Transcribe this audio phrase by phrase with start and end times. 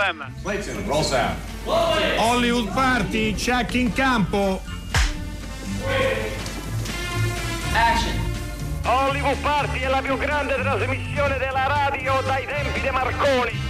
[0.00, 0.34] No problem.
[0.42, 1.36] Clayton, roll sound.
[1.66, 4.62] Hollywood Party, check in campo.
[7.74, 8.18] Action.
[8.82, 13.69] Hollywood Party è la più grande trasmissione della radio dai tempi di Marconi.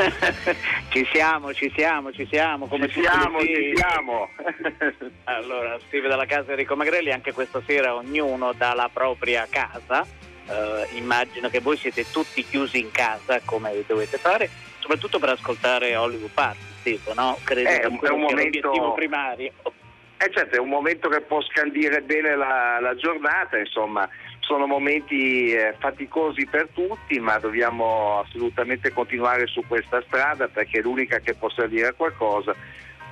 [0.90, 2.66] ci siamo, ci siamo, ci siamo.
[2.66, 4.28] Come ci siamo, ci siamo.
[5.24, 10.06] allora, Steve dalla casa Enrico Magrelli, anche questa sera ognuno dalla propria casa.
[10.46, 14.50] Uh, immagino che voi siete tutti chiusi in casa come dovete fare,
[14.80, 17.38] soprattutto per ascoltare Hollywood Party, Steve, no?
[17.44, 18.34] Credo è, che è un momento...
[18.34, 19.52] l'obiettivo primario.
[20.22, 24.08] Eh certo, è un momento che può scandire bene la, la giornata, insomma
[24.50, 30.82] sono momenti eh, faticosi per tutti, ma dobbiamo assolutamente continuare su questa strada perché è
[30.82, 32.52] l'unica che possa dire qualcosa.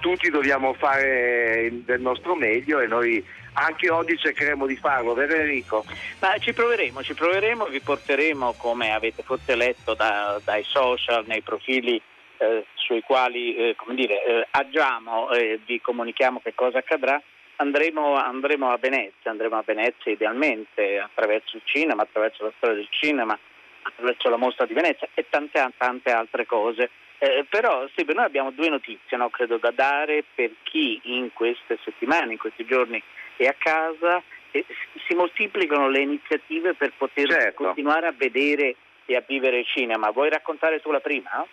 [0.00, 5.84] Tutti dobbiamo fare del nostro meglio e noi anche oggi cercheremo di farlo, vero Enrico?
[6.20, 11.42] Ma ci proveremo, ci proveremo, vi porteremo come avete forse letto da, dai social, nei
[11.42, 12.02] profili
[12.38, 17.22] eh, sui quali eh, dire, eh, agiamo e vi comunichiamo che cosa accadrà
[17.58, 22.88] andremo, andremo, a Venezia, andremo a Venezia idealmente attraverso il cinema, attraverso la storia del
[22.90, 23.38] cinema,
[23.82, 26.90] attraverso la mostra di Venezia e tante, tante altre cose.
[27.18, 31.78] Eh, però sì, noi abbiamo due notizie, no, credo, da dare per chi in queste
[31.82, 33.02] settimane, in questi giorni
[33.36, 34.64] è a casa e
[35.06, 37.64] si moltiplicano le iniziative per poter certo.
[37.64, 40.10] continuare a vedere e a vivere il cinema.
[40.10, 41.44] Vuoi raccontare tu la prima?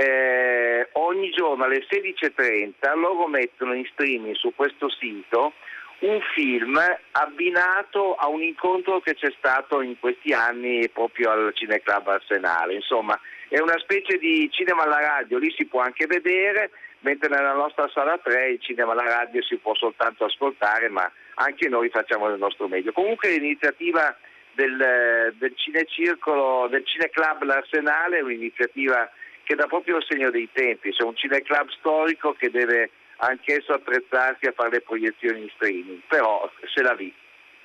[0.00, 5.54] eh, ogni giorno alle 16.30 loro mettono in streaming su questo sito
[6.00, 12.06] un film abbinato a un incontro che c'è stato in questi anni proprio al Cineclub
[12.06, 12.74] Arsenale.
[12.74, 16.70] Insomma, è una specie di cinema alla radio, lì si può anche vedere,
[17.00, 21.68] mentre nella nostra sala 3 il cinema alla radio si può soltanto ascoltare, ma anche
[21.68, 22.92] noi facciamo il nostro meglio.
[22.92, 24.16] Comunque l'iniziativa
[24.52, 29.10] del, del Cinecircolo, del Cineclub L'Arsenale è un'iniziativa
[29.48, 34.44] che dà proprio il segno dei tempi, c'è un cineclub storico che deve anch'esso attrezzarsi
[34.44, 37.10] a fare le proiezioni in streaming, però se la vi.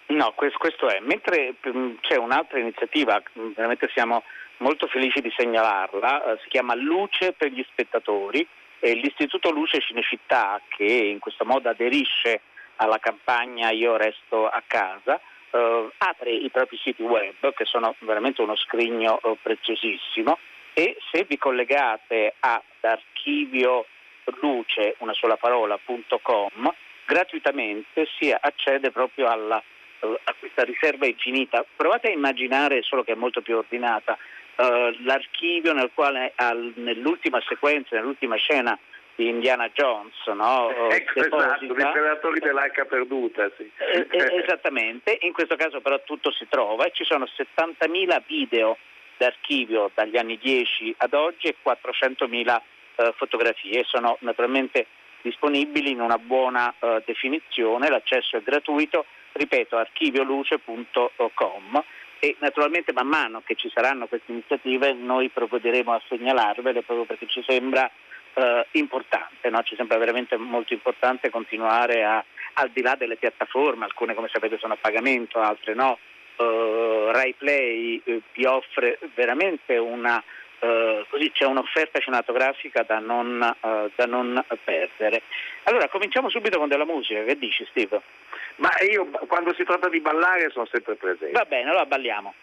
[0.08, 1.02] No, questo è.
[1.02, 4.24] Mentre mm, c'è un'altra iniziativa, mm, veramente siamo
[4.58, 8.48] molto felici di segnalarla, eh, si chiama Luce per gli spettatori
[8.80, 12.42] l'Istituto Luce Cinecittà che in questo modo aderisce
[12.78, 15.20] alla campagna Io resto a casa,
[15.52, 20.38] eh, apre i propri siti web che sono veramente uno scrigno eh, preziosissimo
[20.74, 23.86] e se vi collegate ad archivio
[24.42, 26.74] luce, una sola parola.com,
[27.06, 29.62] gratuitamente si accede proprio alla,
[30.00, 31.66] a questa riserva infinita.
[31.76, 34.18] Provate a immaginare, solo che è molto più ordinata,
[34.56, 38.78] uh, l'archivio nel quale al, nell'ultima sequenza, nell'ultima scena
[39.16, 40.70] di Indiana Jones, no?
[40.90, 42.40] ecco, esatto, i predatori
[42.86, 43.52] perduta.
[43.58, 43.70] Sì.
[43.78, 48.78] Eh, eh, esattamente, in questo caso però tutto si trova e ci sono 70.000 video
[49.18, 52.62] d'archivio dagli anni 10 ad oggi e 400.000
[52.96, 53.84] eh, fotografie.
[53.86, 54.88] Sono naturalmente
[55.22, 61.84] disponibili in una buona eh, definizione, l'accesso è gratuito, ripeto archivioluce.com
[62.20, 67.28] e naturalmente man mano che ci saranno queste iniziative noi provvederemo a segnalarvele proprio perché
[67.28, 67.90] ci sembra
[68.34, 69.62] eh, importante, no?
[69.64, 72.24] ci sembra veramente molto importante continuare a,
[72.54, 75.98] al di là delle piattaforme, alcune come sapete sono a pagamento, altre no,
[76.38, 80.22] uh, Rai Play uh, vi offre veramente una,
[80.60, 85.24] uh, così c'è un'offerta cinematografica da non, da non, perdere.
[85.64, 88.02] Allora cominciamo subito con della musica, che dici Steve?
[88.58, 91.32] Ma io quando si tratta di ballare sono sempre presente.
[91.32, 92.34] Va bene, allora balliamo.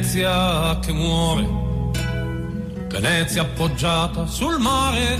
[0.00, 1.46] Venezia che muore,
[2.88, 5.18] Venezia appoggiata sul mare,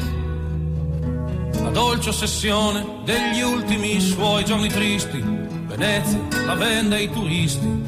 [1.63, 7.85] la dolce ossessione degli ultimi suoi giorni tristi, Venezia la vende ai turisti.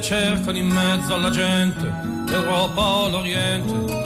[0.00, 1.88] cercano in mezzo alla gente,
[2.26, 4.02] l'Europa o l'Oriente,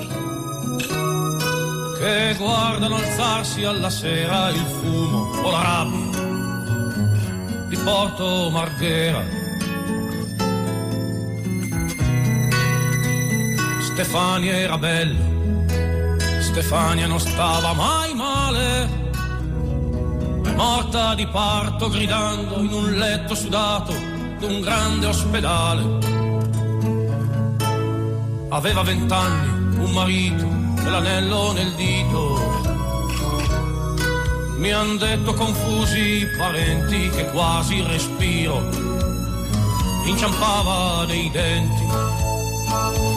[1.99, 6.25] che guardano alzarsi alla sera il fumo o la rabbia
[7.69, 9.46] di Porto Marghera.
[13.97, 15.25] Stefania era bella,
[16.43, 18.89] Stefania non stava mai male
[20.55, 23.95] morta di parto gridando in un letto sudato
[24.39, 25.83] d'un grande ospedale.
[28.51, 30.47] Aveva vent'anni, un marito
[30.79, 32.39] e l'anello nel dito.
[34.59, 38.61] Mi han detto confusi i parenti che quasi respiro
[40.05, 43.16] inciampava nei denti.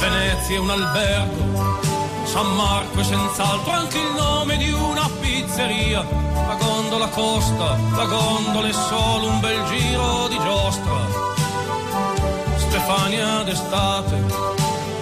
[0.00, 1.50] Venezia è un albergo
[2.30, 6.06] San Marco è senz'altro anche il nome di una pizzeria.
[6.32, 10.92] La gondola costa, la gondola è solo un bel giro di giostra.
[12.56, 14.24] Stefania d'estate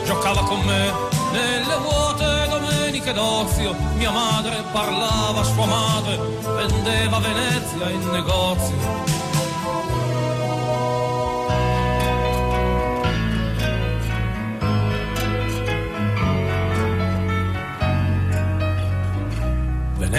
[0.07, 0.91] giocava con me
[1.33, 3.75] nelle vuote domeniche d'ozio.
[3.97, 6.17] Mia madre parlava a sua madre,
[6.57, 9.18] vendeva Venezia in negozio.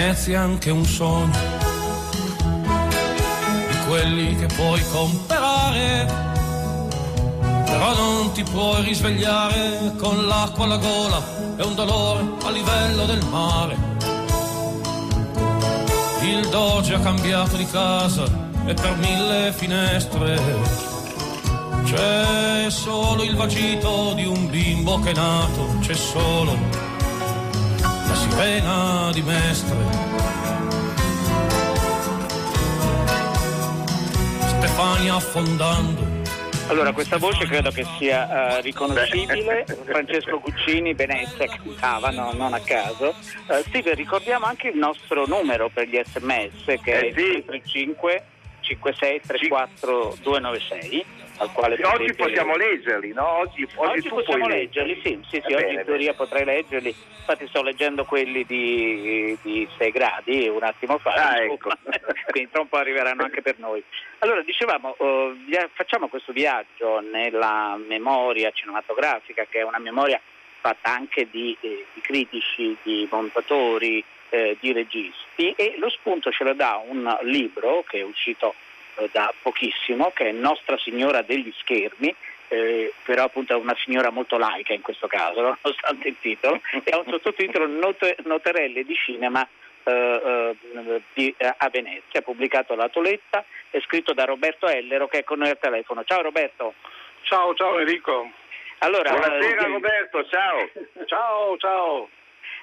[0.00, 1.38] Venezia anche un sogno
[3.68, 6.06] di quelli che puoi comprare,
[7.66, 11.22] però non ti puoi risvegliare con l'acqua alla gola
[11.54, 13.76] e un dolore a livello del mare.
[16.22, 18.24] Il doge ha cambiato di casa
[18.64, 20.40] e per mille finestre
[21.84, 26.89] c'è solo il vagito di un bimbo che è nato, c'è solo
[28.28, 29.76] pena di Mestre.
[34.46, 36.18] Stefania affondando.
[36.68, 39.64] Allora, questa voce credo che sia uh, riconoscibile.
[39.84, 43.14] Francesco Guccini, Venezia, cantavano, non a caso.
[43.48, 47.44] Uh, Steve, ricordiamo anche il nostro numero per gli sms che eh, è sì.
[47.44, 48.24] 35
[48.60, 51.04] 56 34 296
[51.40, 52.02] al quale potete...
[52.02, 53.38] Oggi possiamo leggerli, no?
[53.38, 57.46] Oggi, oggi, oggi possiamo leggerli, leggerli, sì, sì, sì oggi in teoria potrei leggerli, infatti
[57.48, 61.70] sto leggendo quelli di, di 6 gradi un attimo fa, ah, ecco.
[62.30, 63.82] quindi tra un po' arriveranno anche per noi.
[64.18, 65.34] Allora, dicevamo, uh,
[65.72, 70.20] facciamo questo viaggio nella memoria cinematografica, che è una memoria
[70.60, 76.44] fatta anche di, eh, di critici, di montatori, eh, di registi e lo spunto ce
[76.44, 78.69] lo dà un libro che è uscito eh,
[79.12, 82.14] da pochissimo, che è Nostra Signora degli Schermi,
[82.48, 86.90] eh, però appunto è una signora molto laica in questo caso, nonostante il titolo, e
[86.90, 89.46] ha un sottotitolo Not- Noterelle di cinema
[89.84, 95.24] eh, eh, di, a Venezia, pubblicato da Toletta, è scritto da Roberto Ellero che è
[95.24, 96.04] con noi al telefono.
[96.04, 96.74] Ciao Roberto.
[97.22, 98.30] Ciao, ciao Enrico.
[98.78, 100.68] Allora, Buonasera eh, Roberto, ciao.
[101.06, 102.08] ciao, ciao.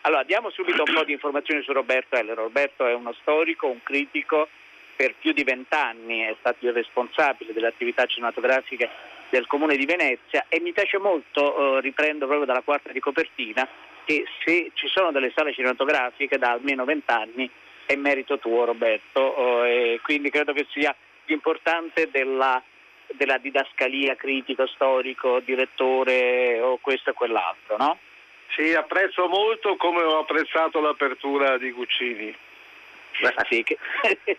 [0.01, 2.43] Allora, diamo subito un po' di informazioni su Roberto Ellero.
[2.43, 4.47] Roberto è uno storico, un critico,
[4.97, 8.89] per più di vent'anni è stato il responsabile delle attività cinematografiche
[9.29, 13.67] del Comune di Venezia e mi piace molto, eh, riprendo proprio dalla quarta di copertina,
[14.05, 17.49] che se ci sono delle sale cinematografiche da almeno vent'anni
[17.85, 20.93] è merito tuo Roberto eh, e quindi credo che sia
[21.25, 22.61] importante della,
[23.13, 27.99] della didascalia critico, storico, direttore o questo e quell'altro, no?
[28.55, 32.35] Sì, apprezzo molto come ho apprezzato l'apertura di Guccini.
[33.49, 33.77] Sì, che...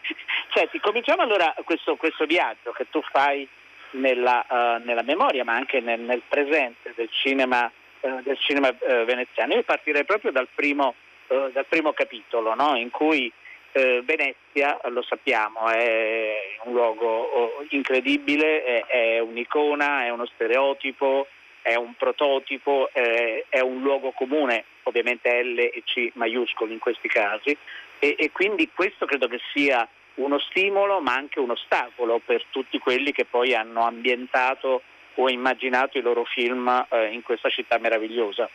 [0.54, 3.46] Senti, cominciamo allora questo, questo, viaggio che tu fai
[3.92, 7.70] nella, uh, nella memoria ma anche nel, nel presente del cinema,
[8.00, 9.54] uh, del cinema uh, veneziano.
[9.54, 10.94] Io partirei proprio dal primo,
[11.26, 12.76] dal primo capitolo no?
[12.76, 13.30] in cui
[13.70, 21.28] Venezia, lo sappiamo, è un luogo oh, incredibile, è, è un'icona, è uno stereotipo,
[21.68, 27.08] è un prototipo, è, è un luogo comune, ovviamente L e C maiuscoli in questi
[27.08, 27.56] casi,
[27.98, 32.78] e, e quindi questo credo che sia uno stimolo ma anche un ostacolo per tutti
[32.78, 34.82] quelli che poi hanno ambientato
[35.14, 38.48] o immaginato i loro film eh, in questa città meravigliosa.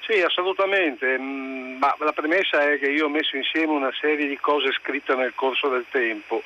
[0.00, 4.36] Sì, assolutamente, mm, ma la premessa è che io ho messo insieme una serie di
[4.36, 6.42] cose scritte nel corso del tempo,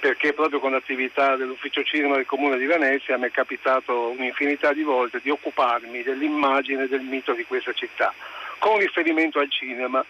[0.00, 4.82] perché proprio con l'attività dell'ufficio cinema del Comune di Venezia mi è capitato un'infinità di
[4.82, 8.12] volte di occuparmi dell'immagine del mito di questa città,
[8.58, 10.04] con riferimento al cinema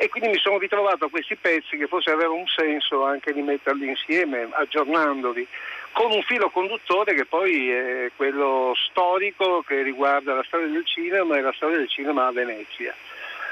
[0.00, 3.42] e quindi mi sono ritrovato a questi pezzi che forse aveva un senso anche di
[3.42, 5.44] metterli insieme, aggiornandoli,
[5.90, 11.36] con un filo conduttore che poi è quello storico che riguarda la storia del cinema
[11.36, 12.94] e la storia del cinema a Venezia.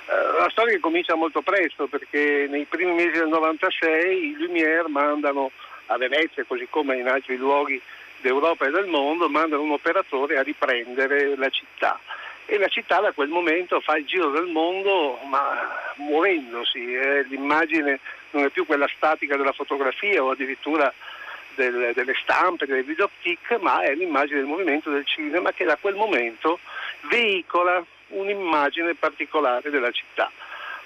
[0.07, 5.51] Uh, la storia comincia molto presto perché nei primi mesi del 96 i Lumière mandano
[5.87, 7.83] a Venezia, così come in altri luoghi
[8.21, 11.99] d'Europa e del mondo, mandano un operatore a riprendere la città
[12.47, 17.99] e la città da quel momento fa il giro del mondo ma muovendosi, eh, l'immagine
[18.31, 20.93] non è più quella statica della fotografia o addirittura
[21.57, 25.95] del, delle stampe, delle videoclick, ma è l'immagine del movimento del cinema che da quel
[25.95, 26.61] momento
[27.09, 30.31] veicola un'immagine particolare della città.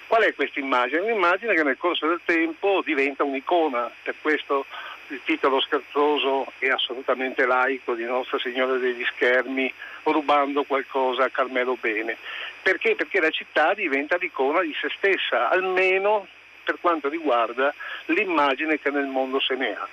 [0.07, 1.01] Qual è questa immagine?
[1.01, 4.65] Un'immagine che nel corso del tempo diventa un'icona, per questo
[5.11, 9.71] il titolo scherzoso e assolutamente laico di Nostra Signora degli Schermi,
[10.03, 12.17] rubando qualcosa a Carmelo Bene.
[12.61, 12.95] Perché?
[12.95, 16.27] Perché la città diventa l'icona di se stessa, almeno
[16.63, 17.73] per quanto riguarda
[18.05, 19.87] l'immagine che nel mondo se ne ha.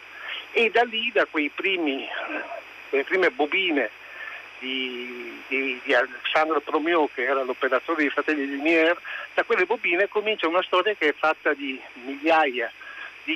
[0.52, 2.06] E da lì, da quei primi,
[2.88, 3.90] quelle prime bobine
[4.60, 8.98] di, di, di Alessandro Promio, che era l'operatore dei fratelli Lumière,
[9.34, 12.87] da quelle bobine comincia una storia che è fatta di migliaia di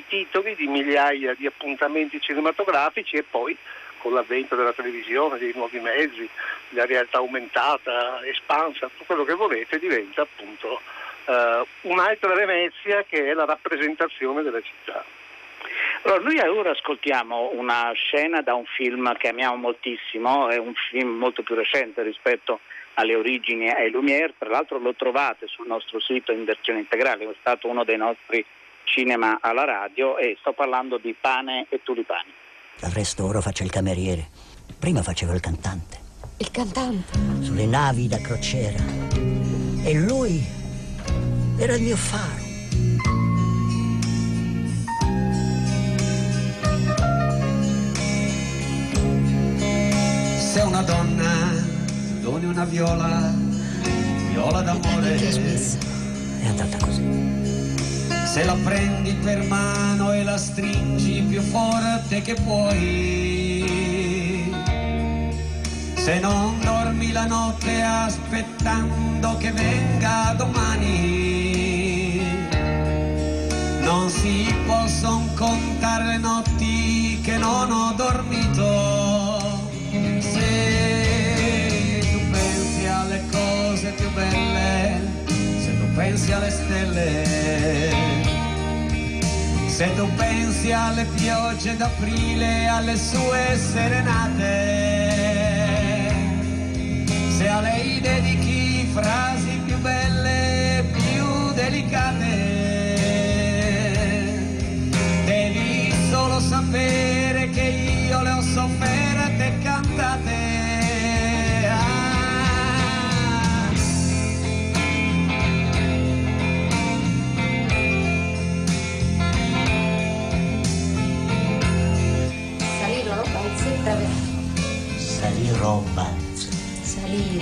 [0.07, 3.57] titoli, di migliaia di appuntamenti cinematografici e poi
[3.97, 6.27] con l'avvento della televisione, dei nuovi mezzi,
[6.69, 10.81] la realtà aumentata, espansa, tutto quello che volete, diventa appunto
[11.25, 15.05] eh, un'altra Venezia che è la rappresentazione della città.
[16.01, 21.17] Allora, noi ora ascoltiamo una scena da un film che amiamo moltissimo, è un film
[21.17, 22.59] molto più recente rispetto
[22.95, 27.35] alle origini ai Lumière, tra l'altro lo trovate sul nostro sito in versione integrale, è
[27.39, 28.45] stato uno dei nostri
[28.83, 32.31] cinema alla radio e sto parlando di pane e tulipani.
[32.79, 34.27] Del resto ora faccio il cameriere.
[34.79, 35.97] Prima facevo il cantante.
[36.37, 37.17] Il cantante?
[37.41, 38.83] Sulle navi da crociera.
[39.85, 40.43] E lui
[41.57, 42.41] era il mio faro.
[50.37, 51.71] Se una donna
[52.21, 53.33] doni una viola,
[54.31, 55.15] viola d'amore.
[55.15, 57.32] È andata così.
[58.33, 63.61] Se la prendi per mano e la stringi più forte che puoi.
[65.93, 72.21] Se non dormi la notte aspettando che venga domani.
[73.81, 79.61] Non si possono contare le notti che non ho dormito.
[80.17, 88.12] Se tu pensi alle cose più belle, se tu pensi alle stelle
[89.83, 94.45] se tu pensi alle piogge d'aprile, alle sue serenate,
[97.35, 102.27] se a lei dedichi frasi più belle, più delicate,
[105.25, 107.92] devi solo sapere che io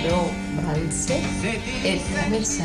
[0.02, 0.28] Salirò
[0.62, 1.14] balze
[1.84, 2.64] e traversa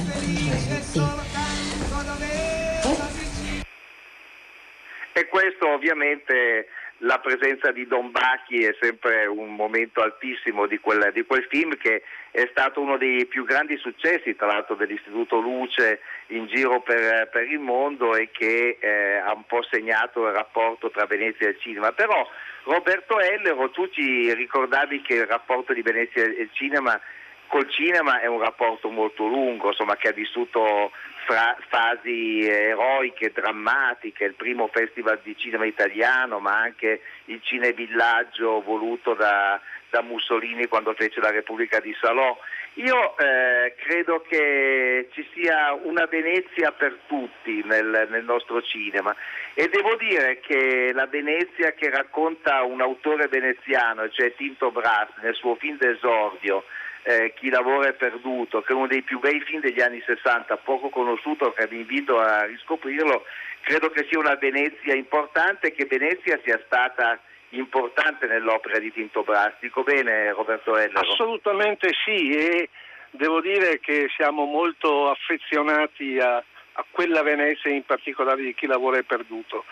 [5.14, 6.68] E questo ovviamente
[7.02, 11.78] la presenza di Don Bacchi è sempre un momento altissimo di quel, di quel, film
[11.78, 12.02] che
[12.32, 17.44] è stato uno dei più grandi successi tra l'altro dell'Istituto Luce in giro per, per
[17.44, 21.60] il mondo e che eh, ha un po' segnato il rapporto tra Venezia e il
[21.60, 21.92] cinema.
[21.92, 22.28] Però
[22.64, 27.00] Roberto Ellero, tu ci ricordavi che il rapporto di Venezia e il cinema
[27.48, 30.92] col cinema è un rapporto molto lungo, insomma, che ha vissuto
[31.26, 39.14] fra fasi eroiche, drammatiche, il primo festival di cinema italiano, ma anche il cinevillaggio voluto
[39.14, 42.38] da, da Mussolini quando fece la Repubblica di Salò.
[42.76, 49.16] Io eh, credo che ci sia una Venezia per tutti nel, nel, nostro cinema
[49.56, 55.34] e devo dire che la Venezia che racconta un autore veneziano, cioè Tinto Brass, nel
[55.34, 56.64] suo film d'esordio,
[57.08, 60.58] eh, Chi lavora è perduto, che è uno dei più bei film degli anni 60,
[60.58, 63.24] poco conosciuto, che vi invito a riscoprirlo,
[63.62, 67.18] credo che sia una Venezia importante e che Venezia sia stata
[67.52, 69.54] importante nell'opera di Tinto Brass.
[69.62, 71.00] Dico bene Roberto Ellero?
[71.00, 72.70] Assolutamente sì e
[73.12, 78.98] devo dire che siamo molto affezionati a, a quella Venezia in particolare di chi lavora
[78.98, 79.64] è perduto,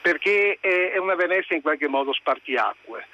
[0.00, 3.06] perché è, è una Venezia in qualche modo spartiacque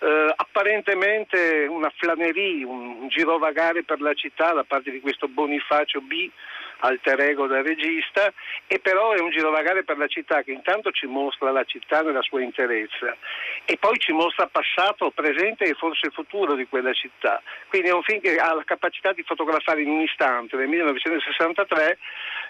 [0.00, 6.30] eh, apparentemente una flanerie, un, girovagare per la città da parte di questo Bonifacio B
[6.80, 8.32] alter ego del regista,
[8.66, 12.22] e però è un girovagare per la città che intanto ci mostra la città nella
[12.22, 13.14] sua interezza
[13.64, 17.42] e poi ci mostra passato, presente e forse futuro di quella città.
[17.68, 21.98] Quindi è un film che ha la capacità di fotografare in un istante, nel 1963,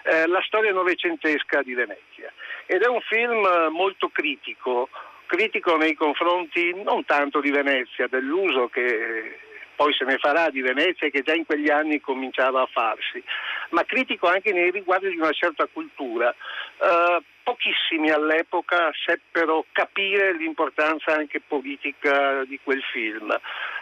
[0.03, 2.31] eh, la storia novecentesca di Venezia.
[2.65, 4.89] Ed è un film eh, molto critico,
[5.31, 9.39] critico nei confronti non tanto di Venezia, dell'uso che
[9.77, 13.23] poi se ne farà di Venezia che già in quegli anni cominciava a farsi,
[13.69, 16.35] ma critico anche nei riguardi di una certa cultura.
[16.79, 23.33] Uh, pochissimi all'epoca seppero capire l'importanza anche politica di quel film.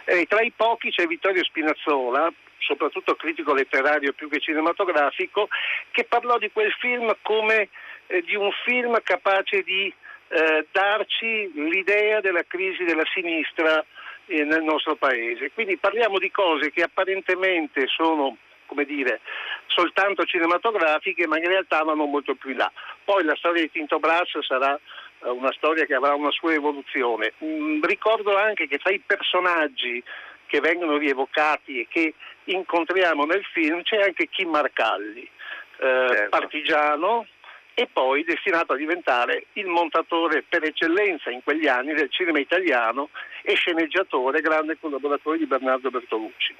[0.04, 5.48] E tra i pochi c'è Vittorio Spinazzola, soprattutto critico letterario più che cinematografico,
[5.90, 7.68] che parlò di quel film come
[8.06, 9.92] eh, di un film capace di
[10.30, 13.84] eh, darci l'idea della crisi della sinistra
[14.26, 15.50] eh, nel nostro paese.
[15.52, 18.36] Quindi parliamo di cose che apparentemente sono
[18.70, 19.20] come dire,
[19.66, 22.70] soltanto cinematografiche, ma in realtà vanno molto più in là.
[23.02, 24.78] Poi la storia di Tinto Brass sarà
[25.22, 27.32] eh, una storia che avrà una sua evoluzione.
[27.44, 30.00] Mm, ricordo anche che tra i personaggi
[30.46, 36.28] che vengono rievocati e che incontriamo nel film c'è anche Kim Marcalli, eh, certo.
[36.28, 37.26] partigiano,
[37.74, 43.10] e poi destinato a diventare il montatore per eccellenza in quegli anni del cinema italiano
[43.42, 46.54] e sceneggiatore, grande collaboratore di Bernardo Bertolucci.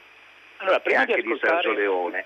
[0.58, 1.70] Allora, prima di ascoltare...
[1.70, 2.24] di Leone.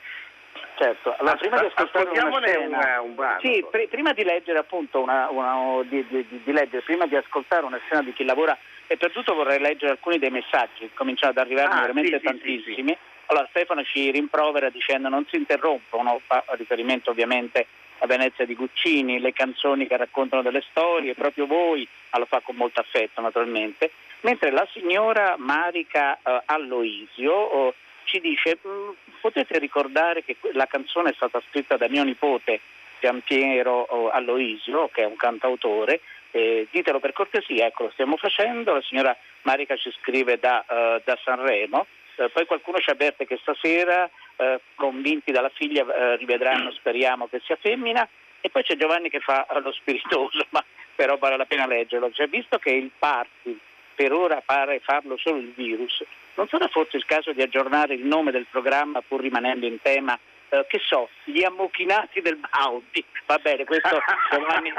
[0.76, 3.37] Certo, allora, prima di ascoltare una scena, un, un.
[3.41, 7.64] Sì, pr- prima di leggere appunto una, una, di, di, di, leggere, prima di ascoltare
[7.64, 8.57] una scena di chi lavora
[8.88, 12.91] e per tutto vorrei leggere alcuni dei messaggi, cominciano ad arrivarmi ah, veramente sì, tantissimi.
[12.91, 17.67] Sì, sì, allora Stefano ci rimprovera dicendo non si interrompono, fa riferimento ovviamente
[17.99, 22.41] a Venezia di Guccini, le canzoni che raccontano delle storie, proprio voi, ah, lo fa
[22.41, 27.75] con molto affetto naturalmente, mentre la signora Marica uh, Alloisio uh,
[28.05, 32.61] ci dice mm, potete ricordare che la canzone è stata scritta da mio nipote
[33.01, 38.73] Giampiero uh, Alloisio, che è un cantautore, eh, ditelo per cortesia, ecco lo stiamo facendo,
[38.73, 40.65] la signora Marica ci scrive da,
[41.05, 41.87] da Sanremo,
[42.33, 47.56] poi qualcuno ci avverte che stasera eh, convinti dalla figlia, eh, rivedranno, speriamo che sia
[47.56, 48.08] femmina.
[48.40, 50.62] E poi c'è Giovanni che fa lo spiritoso, ma
[50.94, 52.10] però vale la pena leggerlo.
[52.12, 53.58] Cioè, visto che il party
[53.94, 58.04] per ora pare farlo solo il virus, non sarà forse il caso di aggiornare il
[58.04, 60.18] nome del programma pur rimanendo in tema
[60.49, 63.04] eh, che so, gli ammochinati del Bounty.
[63.26, 63.99] Va bene, questo
[64.30, 64.73] Giovanni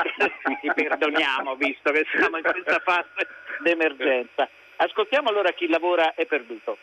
[0.62, 3.28] ti perdoniamo visto che siamo in questa fase
[3.60, 4.48] d'emergenza.
[4.78, 6.78] Ascoltiamo allora chi lavora è perduto.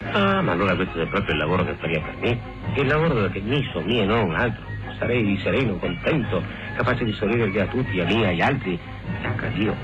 [0.00, 2.40] Ah, ma allora questo è proprio il lavoro che faria per me.
[2.76, 4.62] Il lavoro che mi so mio e non altro.
[4.98, 6.42] Sarei sereno, contento,
[6.76, 8.78] capace di sorridere a tutti, a me, agli altri.
[9.22, 9.74] Sacra Dio.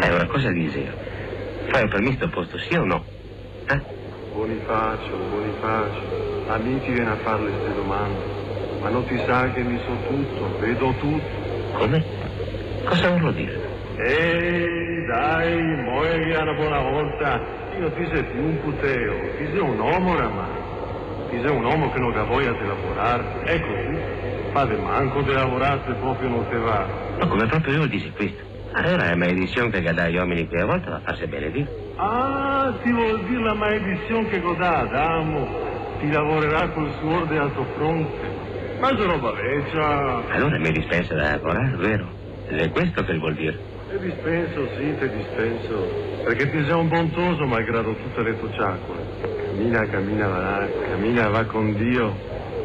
[0.00, 0.92] Eh, ora cosa dice?
[1.70, 3.04] Fai per me sto posto, sì o no?
[3.68, 3.80] Eh?
[4.32, 8.22] Bonifacio, Bonifacio, amici viene a fare queste domande,
[8.80, 11.78] ma non ti sa che mi so tutto, vedo tutto.
[11.78, 12.04] Come?
[12.84, 13.58] Cosa vuol dire?
[13.96, 17.40] Ehi, dai, muoia una buona volta.
[17.78, 20.62] Io ti sei più un puteo, ti sei un uomo oramai.
[21.30, 23.24] Ti sei un uomo che non ha voglia di lavorare.
[23.44, 24.52] È così.
[24.52, 26.86] Fate manco di lavorare se proprio non te va.
[27.18, 28.42] Ma come proprio io dice questo?
[28.72, 31.66] Allora è maledizione che dà agli uomini qui a volta va a farsi bene Dio.
[31.96, 35.46] Ah, ti vuol dire la maledizione che godà Adamo?
[36.00, 38.42] Ti lavorerà col suor del alto fronte.
[38.80, 40.28] Ma è roba vecchia.
[40.30, 42.06] Allora mi dispensa da lavorare, vero?
[42.48, 43.73] Ed è questo che vuol dire.
[43.94, 45.88] Te dispenso, sì, te dispenso.
[46.24, 49.04] Perché ti sei un bontoso malgrado tutte le tue ciacole.
[49.46, 52.12] Cammina, cammina, va, cammina, va con Dio.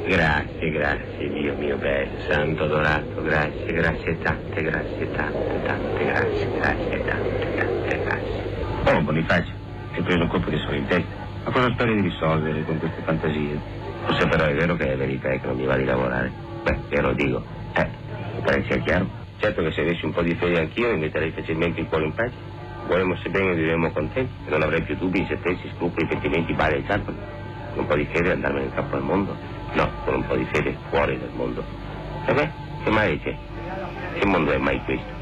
[0.08, 7.04] Grazie, grazie, Dio mio bello, santo adorato, grazie, grazie tante, grazie tante, tante, grazie, grazie
[7.04, 8.98] tante, tante, grazie.
[8.98, 9.54] Oh, Bonifacio,
[9.94, 11.14] hai preso un colpo di sole in testa.
[11.44, 13.62] Ma cosa speri di risolvere con queste fantasie?
[14.04, 16.32] Forse però è vero che è verità e che non mi va di lavorare.
[16.64, 17.46] Beh, te lo dico.
[17.76, 17.88] Eh,
[18.34, 19.28] mi pare sia chiaro.
[19.40, 22.14] Certo che se avessi un po' di fede anch'io mi metterei facilmente il cuore in
[22.14, 22.36] pace.
[22.88, 26.84] Vorremmo bene e vivremmo contenti e non avrei più dubbi, incertezze, scrupoli, pentimenti, bali e
[26.84, 27.18] calcoli.
[27.72, 29.36] Con un po' di fede andarmene in capo al mondo?
[29.74, 31.64] No, con un po' di fede fuori dal mondo.
[32.28, 32.50] E beh,
[32.84, 33.36] che mai c'è?
[34.20, 35.18] Che mondo è mai questo?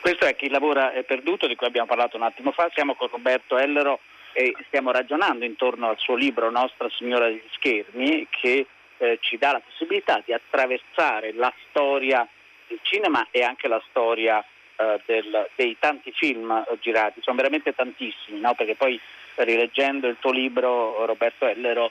[0.00, 2.68] Questo è chi lavora è perduto, di cui abbiamo parlato un attimo fa.
[2.74, 4.00] Siamo con Roberto Ellero
[4.32, 8.66] e stiamo ragionando intorno al suo libro Nostra Signora degli Schermi, che
[9.00, 12.26] eh, ci dà la possibilità di attraversare la storia
[12.66, 14.44] del cinema e anche la storia
[14.76, 18.54] eh, del, dei tanti film eh, girati, sono veramente tantissimi, no?
[18.54, 19.00] perché poi
[19.36, 21.90] rileggendo il tuo libro Roberto Ellero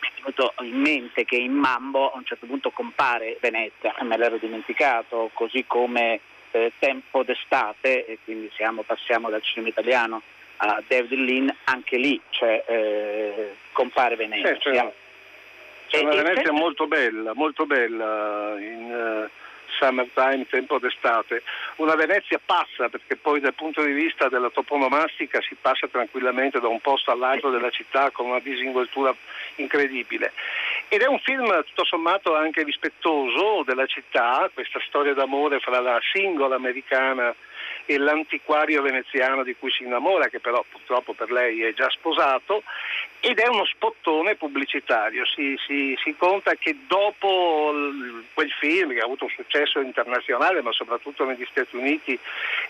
[0.00, 4.16] mi è venuto in mente che in Mambo a un certo punto compare Venezia, me
[4.16, 10.22] l'ero dimenticato, così come eh, Tempo d'estate, e quindi siamo, passiamo dal cinema italiano
[10.56, 14.58] a David Lean, anche lì cioè, eh, compare Venezia.
[14.58, 15.08] Certo
[15.90, 19.28] C'è una Venezia molto bella, molto bella in uh,
[19.76, 21.42] summertime, tempo d'estate.
[21.76, 26.68] Una Venezia passa perché poi dal punto di vista della toponomastica si passa tranquillamente da
[26.68, 29.12] un posto all'altro della città con una disinvoltura
[29.56, 30.32] incredibile.
[30.88, 35.98] Ed è un film tutto sommato anche rispettoso della città, questa storia d'amore fra la
[36.12, 37.34] singola americana
[37.90, 42.62] e l'antiquario veneziano di cui si innamora, che però purtroppo per lei è già sposato,
[43.18, 45.26] ed è uno spottone pubblicitario.
[45.26, 47.74] Si, si, si conta che dopo
[48.32, 52.16] quel film, che ha avuto un successo internazionale, ma soprattutto negli Stati Uniti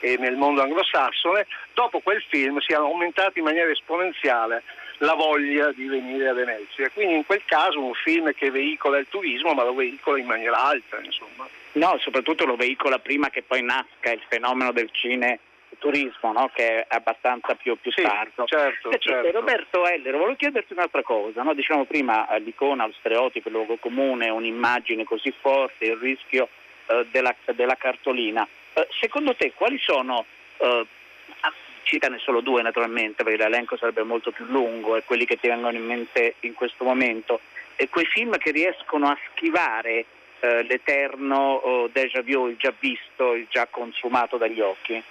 [0.00, 4.62] e nel mondo anglosassone, dopo quel film si è aumentato in maniera esponenziale
[5.00, 6.90] la voglia di venire a Venezia.
[6.90, 10.62] Quindi in quel caso un film che veicola il turismo, ma lo veicola in maniera
[10.62, 11.48] alta, insomma.
[11.72, 16.50] No, soprattutto lo veicola prima che poi nasca il fenomeno del cineturismo, no?
[16.52, 18.44] che è abbastanza più, più sì, tardo.
[18.44, 19.30] Certo, certo.
[19.30, 21.42] Roberto Heller, volevo chiederti un'altra cosa.
[21.42, 21.54] No?
[21.54, 26.48] Diciamo prima eh, l'icona, lo stereotipo, il luogo comune, un'immagine così forte, il rischio
[26.86, 28.46] eh, della, della, cartolina.
[28.74, 30.26] Eh, secondo te quali sono,
[30.58, 30.86] eh,
[31.90, 35.76] citane solo due naturalmente, perché l'elenco sarebbe molto più lungo e quelli che ti vengono
[35.76, 37.40] in mente in questo momento,
[37.74, 40.04] e quei film che riescono a schivare
[40.38, 45.02] eh, l'eterno oh, déjà vu, il già visto, il già consumato dagli occhi?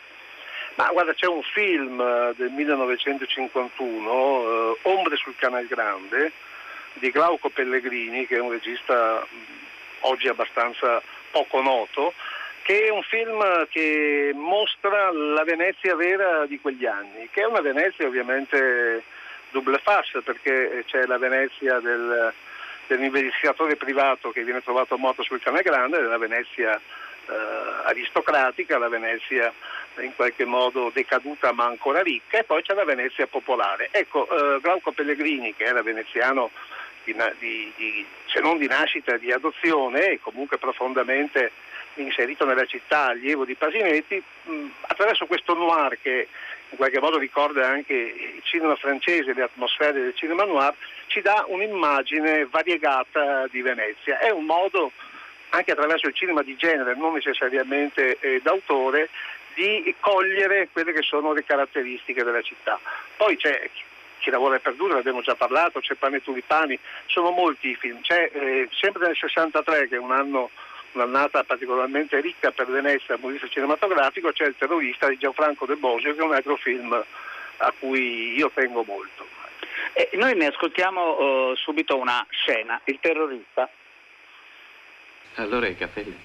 [0.75, 6.31] Ma guarda, c'è un film eh, del 1951, eh, Ombre sul Canal Grande,
[6.93, 9.27] di Glauco Pellegrini, che è un regista
[10.01, 12.13] oggi abbastanza poco noto,
[12.69, 17.61] che è un film che mostra la Venezia vera di quegli anni, che è una
[17.61, 19.01] Venezia ovviamente
[19.49, 22.31] double face, perché c'è la Venezia del,
[22.85, 27.33] dell'investigatore privato che viene trovato morto sul Canale Grande, della Venezia eh,
[27.85, 29.51] aristocratica, la Venezia
[30.01, 33.87] in qualche modo decaduta ma ancora ricca e poi c'è la Venezia popolare.
[33.89, 36.51] Ecco, eh, Glauco Pellegrini che era veneziano
[37.03, 41.51] di, di, di, se non di nascita di adozione e comunque profondamente
[41.95, 46.27] inserito nella città, allievo di Pasinetti, mh, attraverso questo noir che
[46.71, 50.73] in qualche modo ricorda anche il cinema francese, le atmosfere del cinema noir,
[51.07, 54.19] ci dà un'immagine variegata di Venezia.
[54.19, 54.91] È un modo,
[55.49, 59.09] anche attraverso il cinema di genere, non necessariamente eh, d'autore,
[59.55, 62.79] di cogliere quelle che sono le caratteristiche della città.
[63.17, 63.69] Poi c'è
[64.19, 68.01] chi lavora per Dura, abbiamo già parlato, c'è Pane Tulipani, sono molti i film.
[68.01, 70.51] C'è eh, sempre nel 63, che è un anno
[70.93, 75.65] un'annata particolarmente ricca per Venezia dal punto di vista cinematografico, c'è il terrorista di Gianfranco
[75.65, 76.93] De Bosio, che è un altro film
[77.57, 79.27] a cui io tengo molto.
[79.93, 83.69] E noi ne ascoltiamo uh, subito una scena, il terrorista.
[85.35, 86.17] Allora i capelli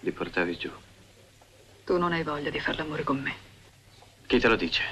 [0.00, 0.70] li portavi giù.
[1.84, 3.34] Tu non hai voglia di far l'amore con me.
[4.26, 4.82] Chi te lo dice?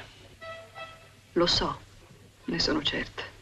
[1.33, 1.81] Lo so,
[2.45, 3.34] ne sono certa.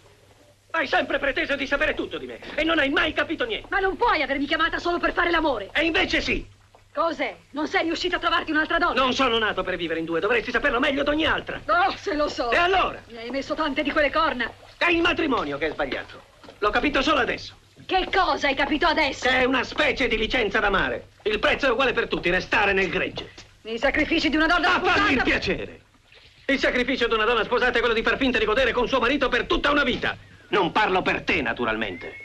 [0.74, 3.66] Hai sempre preteso di sapere tutto di me e non hai mai capito niente.
[3.70, 5.68] Ma non puoi avermi chiamata solo per fare l'amore.
[5.74, 6.46] E invece sì.
[6.94, 7.36] Cos'è?
[7.50, 8.98] Non sei riuscita a trovarti un'altra donna?
[8.98, 11.60] Non sono nato per vivere in due, dovresti saperlo meglio di ogni altra.
[11.66, 12.50] Oh, se lo so.
[12.50, 13.02] E allora?
[13.08, 14.50] Mi hai messo tante di quelle corna.
[14.78, 16.22] È il matrimonio che è sbagliato.
[16.58, 17.54] L'ho capito solo adesso.
[17.84, 19.28] Che cosa hai capito adesso?
[19.28, 21.08] Che è una specie di licenza da mare.
[21.24, 23.30] Il prezzo è uguale per tutti, restare nel gregge.
[23.64, 24.98] I sacrifici di una donna A sposata...
[25.00, 25.80] farmi il piacere.
[26.46, 29.00] Il sacrificio di una donna sposata è quello di far finta di godere con suo
[29.00, 30.16] marito per tutta una vita.
[30.52, 32.16] Non parlo per te, naturalmente.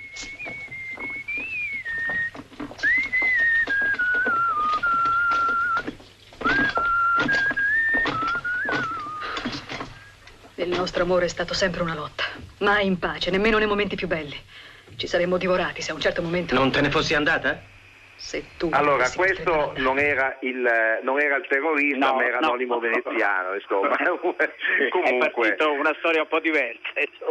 [10.56, 12.26] Il nostro amore è stato sempre una lotta.
[12.60, 14.38] Mai in pace, nemmeno nei momenti più belli.
[14.98, 16.54] Ci saremmo divorati se a un certo momento...
[16.54, 17.76] Non te ne fossi andata?
[18.20, 18.70] Se tu...
[18.74, 22.48] Allora, questo non era il, non era il terrorista, No, ma era no.
[22.48, 23.96] l'anonimo veneziano, insomma.
[23.96, 26.80] È Comunque, partito una storia un po' diversa.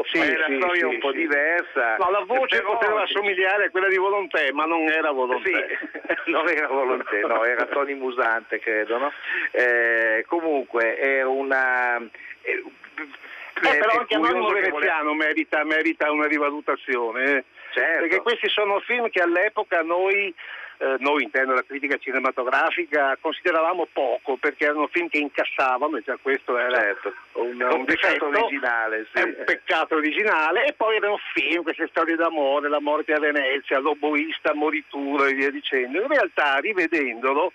[0.04, 1.16] sì, è una sì, storia sì, un po' sì.
[1.16, 1.96] diversa.
[1.96, 5.50] No, la voce però- poteva assomigliare a quella di Volontè, ma non era Volontè.
[5.50, 9.12] Sì, non era Volontè, no, era Tony Musante, credo, no?
[9.50, 11.96] Eh, comunque, è una...
[12.42, 17.44] eh, Eh, però è anche Anonimo Veneziano merita, merita una rivalutazione, eh.
[17.72, 18.00] Certo.
[18.00, 20.34] perché questi sono film che all'epoca noi,
[20.78, 26.18] eh, noi intendo la critica cinematografica, consideravamo poco, perché erano film che incassavano, e già
[26.20, 27.14] questo era Certo.
[27.32, 29.18] un, Un peccato difetto, originale, sì.
[29.18, 33.78] è un peccato originale, e poi erano film, queste storie d'amore, la morte a Venezia,
[33.78, 36.00] l'oboista, Morituro e via dicendo.
[36.00, 37.52] In realtà, rivedendolo,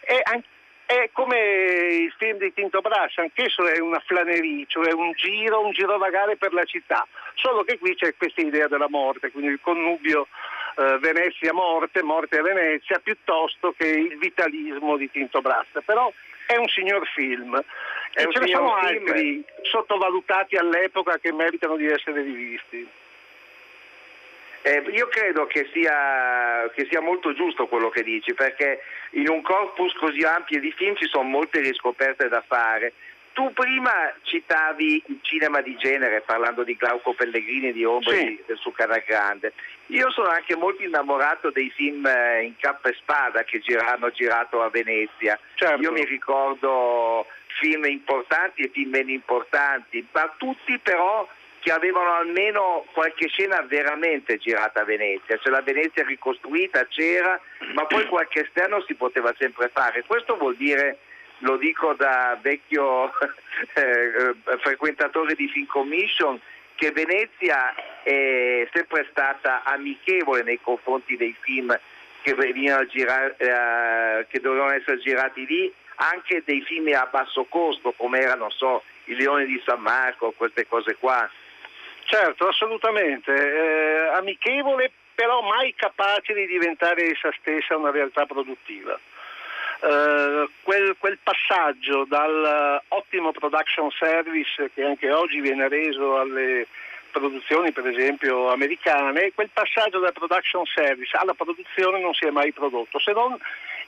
[0.00, 0.54] è anche
[0.86, 1.38] è come
[2.04, 6.52] il film di Tinto Brass, anch'esso è una flanerie, cioè un giro, un girovagare per
[6.52, 10.28] la città, solo che qui c'è questa idea della morte, quindi il connubio
[10.76, 15.68] eh, Venezia-morte, morte a Venezia, piuttosto che il vitalismo di Tinto Brass.
[15.84, 16.12] Però
[16.46, 17.56] è un signor film
[18.12, 22.86] È e un ce ne sono altri sottovalutati all'epoca che meritano di essere rivisti.
[24.62, 29.40] Eh, io credo che sia, che sia, molto giusto quello che dici, perché in un
[29.40, 32.92] corpus così ampio di film ci sono molte riscoperte da fare.
[33.32, 38.42] Tu prima citavi il cinema di genere parlando di Glauco Pellegrini di Ombre Sì.
[38.44, 39.52] di- su Grande.
[39.88, 44.62] Io sono anche molto innamorato dei film eh, in cappa e spada che hanno girato
[44.62, 45.38] a Venezia.
[45.54, 45.80] Certo.
[45.80, 47.26] Io mi ricordo
[47.60, 51.28] film importanti e film meno importanti, ma tutti però
[51.60, 57.40] che avevano almeno qualche scena veramente girata a Venezia, cioè la Venezia ricostruita c'era,
[57.74, 60.04] ma poi qualche esterno si poteva sempre fare.
[60.06, 60.98] Questo vuol dire,
[61.38, 63.10] lo dico da vecchio
[63.74, 66.40] eh, eh, frequentatore di Film Commission,
[66.76, 71.76] che Venezia è sempre stata amichevole nei confronti dei film
[72.22, 72.34] che,
[72.88, 78.50] girare, eh, che dovevano essere girati lì, anche dei film a basso costo come erano,
[78.50, 81.28] so, Il Leone di San Marco, queste cose qua.
[82.04, 83.32] Certo, assolutamente.
[83.32, 88.98] Eh, amichevole, però mai capace di diventare essa stessa una realtà produttiva.
[89.80, 96.66] Eh, quel, quel passaggio dal ottimo production service che anche oggi viene reso alle
[97.10, 102.52] produzioni per esempio americane, quel passaggio dal production service alla produzione non si è mai
[102.52, 103.38] prodotto, se non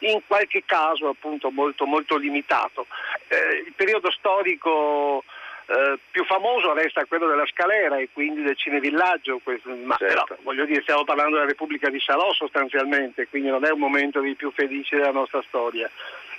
[0.00, 2.86] in qualche caso appunto molto, molto limitato.
[3.28, 5.24] Eh, il periodo storico
[5.70, 10.64] eh, più famoso resta quello della Scalera e quindi del Cinevillaggio, questo- ma però voglio
[10.64, 14.50] dire stiamo parlando della Repubblica di Salò sostanzialmente, quindi non è un momento dei più
[14.52, 15.90] felici della nostra storia.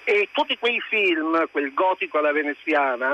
[0.04, 3.13] E tutti quei film, quel gotico alla veneziana,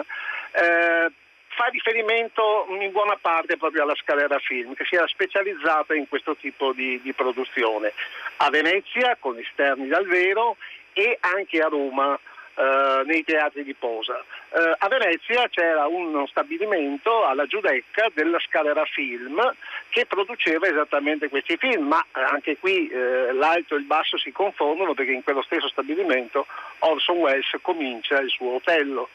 [0.51, 1.11] eh,
[1.47, 6.35] fa riferimento in buona parte proprio alla Scalera Film, che si era specializzata in questo
[6.37, 7.91] tipo di, di produzione.
[8.37, 10.55] A Venezia, con esterni dal vero,
[10.93, 12.17] e anche a Roma,
[12.55, 14.23] eh, nei teatri di posa.
[14.49, 19.41] Eh, a Venezia c'era uno stabilimento alla Giudecca della Scalera Film
[19.89, 24.93] che produceva esattamente questi film, ma anche qui eh, l'alto e il basso si confondono
[24.93, 26.47] perché in quello stesso stabilimento
[26.79, 29.09] Orson Welles comincia il suo Otello.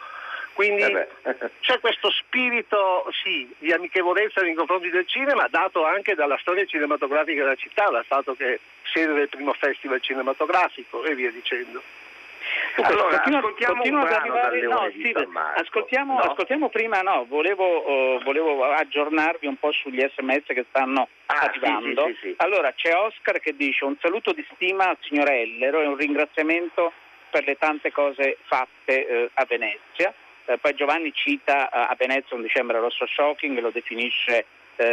[0.52, 0.82] Quindi
[1.60, 7.42] c'è questo spirito sì, di amichevolezza nei confronti del cinema, dato anche dalla storia cinematografica
[7.42, 8.58] della città, dal fatto che è
[8.92, 11.82] sede del primo festival cinematografico e via dicendo.
[12.76, 14.60] Allora, continua, ascoltiamo continua ad arrivare.
[14.62, 14.90] No,
[15.28, 15.60] Marco.
[15.60, 16.20] ascoltiamo, No?
[16.20, 22.06] ascoltiamo prima, no, volevo, eh, volevo aggiornarvi un po' sugli sms che stanno Ah, arrivando.
[22.06, 22.34] sì, sì, sì.
[22.38, 26.92] Allora, c'è Oscar che dice un saluto di stima al signor Ellero e un ringraziamento
[27.30, 30.12] per le tante cose fatte eh, a Venezia.
[30.46, 34.46] Eh, poi Giovanni cita eh, a Venezia un dicembre rosso shocking, lo definisce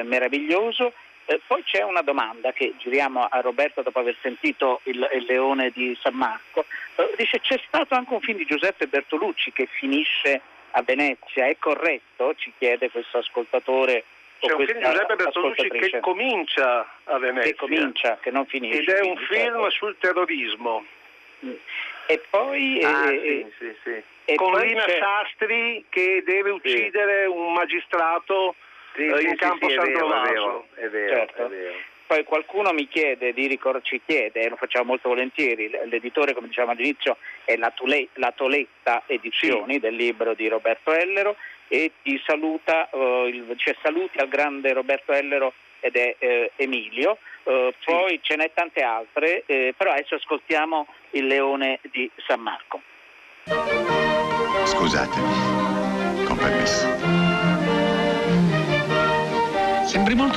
[0.04, 0.92] meraviglioso.
[1.30, 5.72] Eh, poi c'è una domanda che giriamo a Roberto dopo aver sentito il, il Leone
[5.72, 6.66] di San Marco.
[6.96, 10.40] Eh, dice c'è stato anche un film di Giuseppe Bertolucci che finisce
[10.72, 12.34] a Venezia, è corretto?
[12.36, 14.06] Ci chiede questo ascoltatore.
[14.40, 17.52] C'è un film di Giuseppe Bertolucci che comincia a Venezia.
[17.52, 18.80] Che comincia, che non finisce.
[18.80, 19.70] Ed è un film certo.
[19.72, 20.86] sul terrorismo.
[22.08, 22.82] E poi...
[22.84, 28.56] Ah, eh, sì, eh, e Con Lina c'è- Sastri che deve uccidere un magistrato
[28.98, 31.46] Sì, eh, sì, in sì, campo sì, è San vero, è vero, è vero, Certo.
[31.46, 31.74] è vero.
[32.08, 36.34] Poi qualcuno mi chiede, di ricor- ci chiede, e lo facciamo molto volentieri, l- l'editore
[36.34, 41.36] come dicevamo all'inizio è la, Tule- la Toletta Edizioni del libro di Roberto Ellero
[41.68, 47.18] e ti saluta, eh, il- cioè, saluti al grande Roberto Ellero ed è eh, Emilio,
[47.44, 52.82] Eh, poi ce n'è tante altre, eh, però adesso ascoltiamo il Leone di San Marco.
[54.66, 56.87] Scusatemi, con permesso.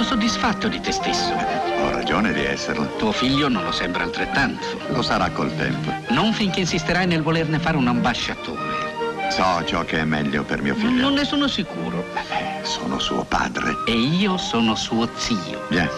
[0.00, 1.34] Molto soddisfatto di te stesso.
[1.34, 2.86] Ho ragione di esserlo.
[2.96, 4.64] Tuo figlio non lo sembra altrettanto.
[4.88, 5.92] Lo sarà col tempo.
[6.08, 9.28] Non finché insisterai nel volerne fare un ambasciatore.
[9.30, 11.02] So ciò che è meglio per mio figlio.
[11.02, 12.04] Non ne sono sicuro.
[12.62, 13.76] Sono suo padre.
[13.86, 15.66] E io sono suo zio.
[15.68, 15.88] Bien.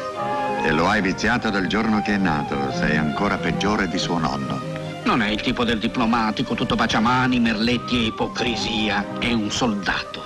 [0.64, 2.72] E lo hai viziato dal giorno che è nato.
[2.72, 4.60] Sei ancora peggiore di suo nonno.
[5.04, 9.18] Non è il tipo del diplomatico, tutto baciamani, merletti e ipocrisia.
[9.18, 10.22] È un soldato.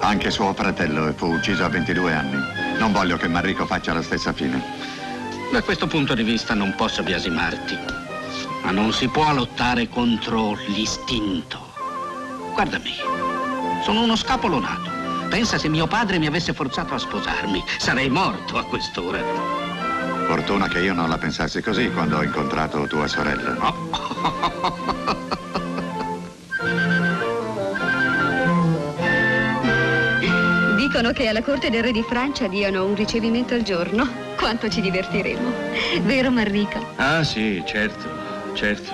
[0.00, 2.63] Anche suo fratello fu ucciso a 22 anni.
[2.78, 4.62] Non voglio che Marrico faccia la stessa fine.
[5.52, 7.78] Da questo punto di vista non posso biasimarti.
[8.62, 11.72] Ma non si può lottare contro l'istinto.
[12.52, 12.94] Guardami,
[13.82, 14.90] sono uno scapolo nato.
[15.28, 17.62] Pensa se mio padre mi avesse forzato a sposarmi.
[17.78, 19.20] Sarei morto a quest'ora.
[20.26, 23.72] Fortuna che io non la pensassi così quando ho incontrato tua sorella.
[30.94, 34.08] Dicono che alla corte del re di Francia diano un ricevimento al giorno.
[34.36, 35.52] Quanto ci divertiremo.
[36.02, 36.92] Vero Marrico?
[36.94, 38.08] Ah sì, certo,
[38.54, 38.92] certo.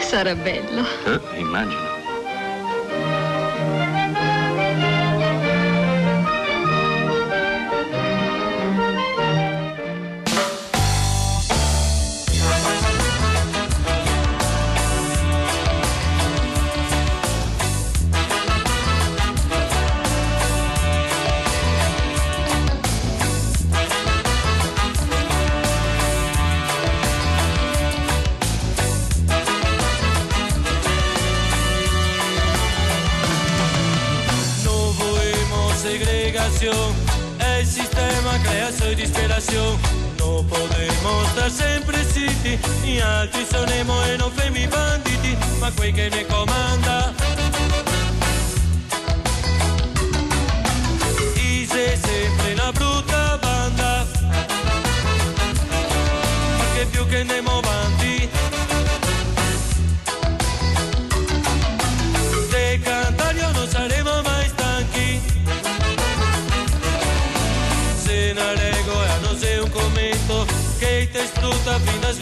[0.00, 0.84] Sarà bello.
[1.04, 1.91] Eh, immagino.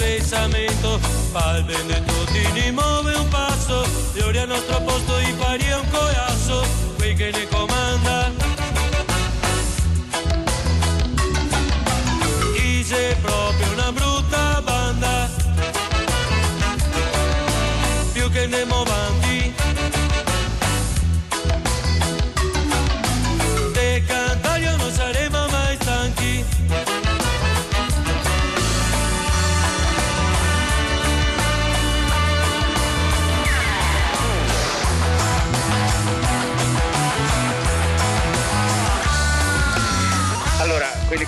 [0.01, 0.99] Svezamento.
[1.31, 3.85] Fa il bene di tutti, ni muove un passo,
[4.15, 6.65] e ora al nostro posto i pari è un corasso,
[6.97, 7.70] quei che ne comanda.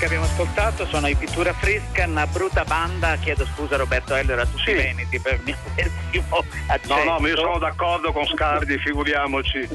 [0.03, 4.47] Che abbiamo ascoltato sono i Pittura Fresca, una brutta banda, chiedo scusa Roberto Heller a
[4.47, 7.05] tutti i veneti per il mio pessimo accento.
[7.05, 9.69] No, no, ma io sono d'accordo con Scardi, figuriamoci.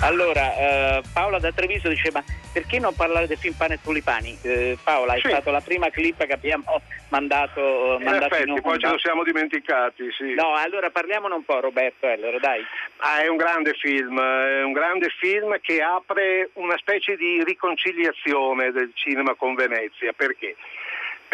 [0.00, 4.38] Allora, eh, Paola da Treviso dice ma perché non parlare del film Pane e Tulipani?
[4.42, 5.28] Eh, Paola, è Sì.
[5.28, 6.64] stata la prima clip che abbiamo
[7.08, 7.60] mandato,
[7.94, 10.34] eh, In mandato effetti, in poi ce lo siamo dimenticati, sì.
[10.34, 12.64] No, allora parliamone un po' Roberto Heller, dai.
[12.98, 18.72] Ah, è un grande film, è un grande film che apre una specie di riconciliazione
[18.72, 20.12] del cinema con Venezia.
[20.12, 20.56] Perché?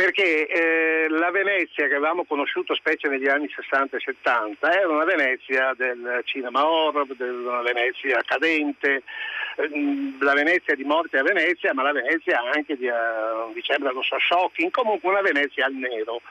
[0.00, 5.04] Perché eh, la Venezia che avevamo conosciuto specie negli anni 60 e 70 era una
[5.04, 9.02] Venezia del cinema horror, una Venezia cadente,
[9.56, 14.02] ehm, la Venezia di Morte a Venezia, ma la Venezia anche di uh, Dicembre allo
[14.02, 16.22] so shocking, comunque una Venezia al nero.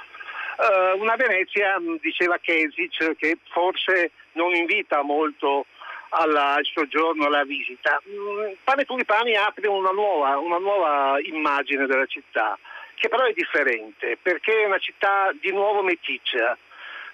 [0.57, 5.67] Eh, una Venezia, diceva Kesic, che forse non invita molto
[6.09, 8.01] alla- al soggiorno, alla visita.
[8.63, 12.57] Pane Tulipani apre una nuova, una nuova immagine della città,
[12.99, 16.57] che però è differente, perché è una città di nuovo meticcia.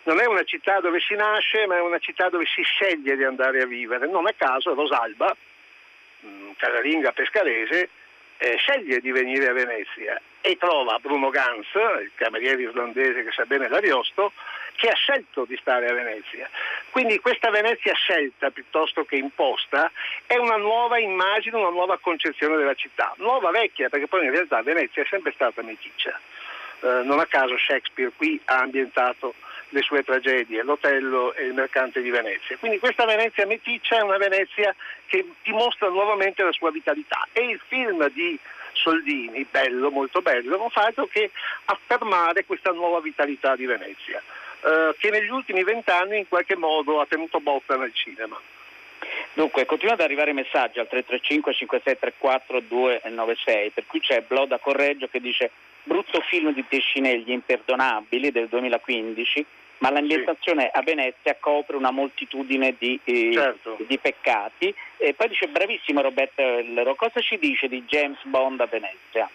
[0.03, 3.23] Non è una città dove si nasce, ma è una città dove si sceglie di
[3.23, 4.07] andare a vivere.
[4.07, 5.35] Non a caso Rosalba,
[6.19, 7.89] mh, casalinga pescarese,
[8.37, 11.67] eh, sceglie di venire a Venezia e trova Bruno Gans,
[12.01, 14.31] il cameriere irlandese che sa bene l'Ariosto,
[14.75, 16.49] che ha scelto di stare a Venezia.
[16.89, 19.91] Quindi questa Venezia scelta piuttosto che imposta
[20.25, 24.61] è una nuova immagine, una nuova concezione della città, nuova vecchia, perché poi in realtà
[24.61, 26.19] Venezia è sempre stata meticcia.
[26.81, 29.33] Eh, non a caso Shakespeare qui ha ambientato
[29.69, 32.57] le sue tragedie, l'Otello e il mercante di Venezia.
[32.57, 34.73] Quindi questa Venezia meticcia è una Venezia
[35.07, 38.39] che dimostra nuovamente la sua vitalità e il film di
[38.73, 41.31] Soldini, bello, molto bello, non fa altro che
[41.65, 44.21] affermare questa nuova vitalità di Venezia,
[44.65, 48.39] eh, che negli ultimi vent'anni in qualche modo ha tenuto botta nel cinema.
[49.33, 55.19] Dunque, continuano ad arrivare messaggi al 335 5634 296, per cui c'è Bloda Correggio che
[55.19, 55.51] dice
[55.83, 59.45] brutto film di Tescinelli imperdonabili del 2015,
[59.79, 63.77] ma l'ambientazione a Venezia copre una moltitudine di, eh, Certo.
[63.85, 64.73] di peccati.
[64.97, 69.29] E poi dice bravissimo Roberto Ellero, cosa ci dice di James Bond a Venezia?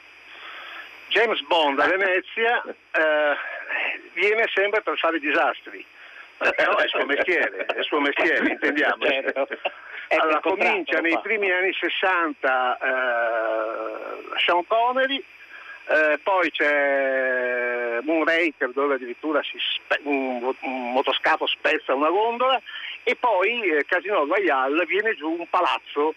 [1.09, 3.37] James Bond a Venezia eh,
[4.13, 5.85] viene sempre per fare disastri.
[6.43, 9.05] Eh, Però è il suo mestiere, è il suo mestiere, intendiamo.
[9.05, 9.49] Certo.
[10.09, 11.21] Allora, comincia nei fa.
[11.21, 15.23] primi anni 60 eh, Sean Connery,
[15.87, 22.61] eh, poi c'è Moonraker dove addirittura si spe- un, un motoscafo spezza una gondola
[23.03, 26.15] e poi eh, Casino Royale viene giù un palazzo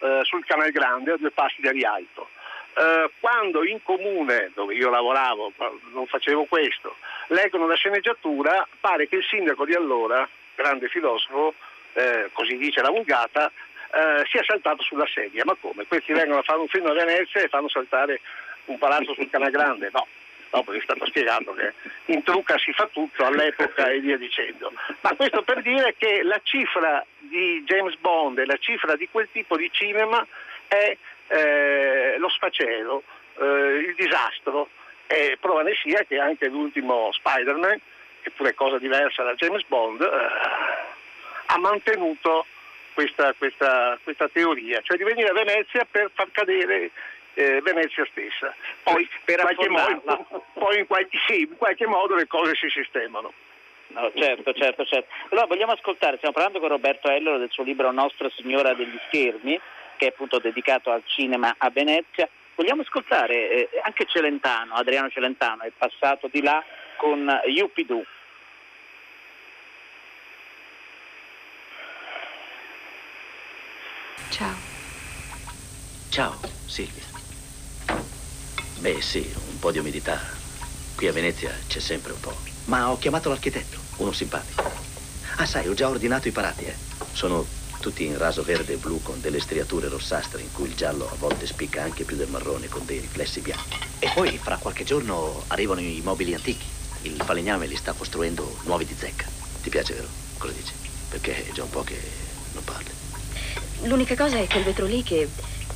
[0.00, 2.28] eh, sul Canal Grande a due passi da Rialto.
[2.76, 5.52] Eh, quando in comune, dove io lavoravo,
[5.92, 6.96] non facevo questo,
[7.28, 11.54] leggono la sceneggiatura, pare che il sindaco di allora, grande filosofo,
[11.92, 13.50] eh, così dice la vulgata,
[13.92, 15.44] eh, sia saltato sulla sedia.
[15.44, 15.86] Ma come?
[15.86, 18.20] Questi vengono a fare un film a Venezia e fanno saltare
[18.66, 19.90] un palazzo sul Canal Grande?
[19.92, 20.06] No.
[20.50, 21.72] Dopo è stato spiegato che
[22.06, 24.72] in trucca si fa tutto all'epoca e via dicendo.
[25.00, 29.28] Ma questo per dire che la cifra di James Bond e la cifra di quel
[29.32, 30.24] tipo di cinema
[30.68, 30.96] è
[31.28, 33.02] eh, lo sfacelo,
[33.38, 33.44] eh,
[33.88, 34.68] il disastro.
[35.06, 37.78] E prova ne sia che anche l'ultimo Spider-Man,
[38.22, 40.06] che pure è cosa diversa da James Bond, eh,
[41.46, 42.46] ha mantenuto
[42.94, 46.90] questa, questa- questa teoria, cioè di venire a Venezia per far cadere
[47.34, 48.54] eh, Venezia stessa.
[48.82, 52.68] Poi, Per in qualche modo, poi in, qualche, sì, in qualche modo le cose si
[52.70, 53.32] sistemano.
[53.88, 55.08] No, certo, certo, certo.
[55.30, 59.60] Allora vogliamo ascoltare, stiamo parlando con Roberto Ellero del suo libro Nostra Signora degli Schermi
[59.96, 62.28] che è appunto dedicato al cinema a Venezia.
[62.54, 66.62] Vogliamo ascoltare eh, anche Celentano, Adriano Celentano, è passato di là
[66.96, 68.04] con Yuppidoo.
[74.30, 74.54] Ciao.
[76.10, 77.02] Ciao, Silvia.
[78.80, 80.18] Beh, sì, un po' di umidità.
[80.96, 82.36] Qui a Venezia c'è sempre un po'.
[82.66, 84.62] Ma ho chiamato l'architetto, uno simpatico.
[85.36, 86.74] Ah, sai, ho già ordinato i parati, eh.
[87.12, 87.44] Sono
[87.84, 91.16] tutti in raso verde e blu con delle striature rossastre in cui il giallo a
[91.16, 93.76] volte spicca anche più del marrone con dei riflessi bianchi.
[93.98, 96.64] E poi fra qualche giorno arrivano i mobili antichi.
[97.02, 99.26] Il falegname li sta costruendo nuovi di zecca.
[99.60, 100.08] Ti piace, vero?
[100.38, 100.72] Cosa dici?
[101.10, 102.00] Perché è già un po' che
[102.54, 102.88] non parli.
[103.82, 105.28] L'unica cosa è quel vetro lì che,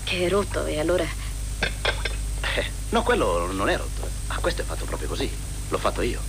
[0.05, 1.05] che è rotto e allora...
[1.05, 4.09] Eh, no, quello non è rotto.
[4.29, 5.31] Ah, questo è fatto proprio così.
[5.69, 6.23] L'ho fatto io.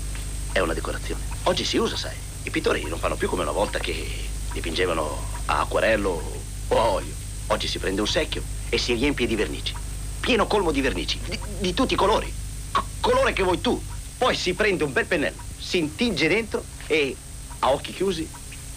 [0.51, 1.23] È una decorazione.
[1.43, 2.17] Oggi si usa, sai.
[2.43, 6.21] I pittori non fanno più come una volta che dipingevano a acquarello
[6.67, 7.13] o a olio.
[7.47, 9.73] Oggi si prende un secchio e si riempie di vernici.
[10.19, 12.31] Pieno colmo di vernici, di, di tutti i colori.
[12.71, 13.81] C- colore che vuoi tu.
[14.17, 17.15] Poi si prende un bel pennello, si intinge dentro e
[17.59, 18.27] a occhi chiusi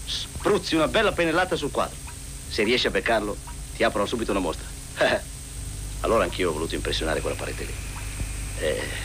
[0.04, 1.96] spruzzi una bella pennellata sul quadro.
[2.48, 3.36] Se riesci a beccarlo,
[3.74, 4.66] ti aprono subito una mostra.
[6.00, 7.91] allora anch'io ho voluto impressionare quella parete lì.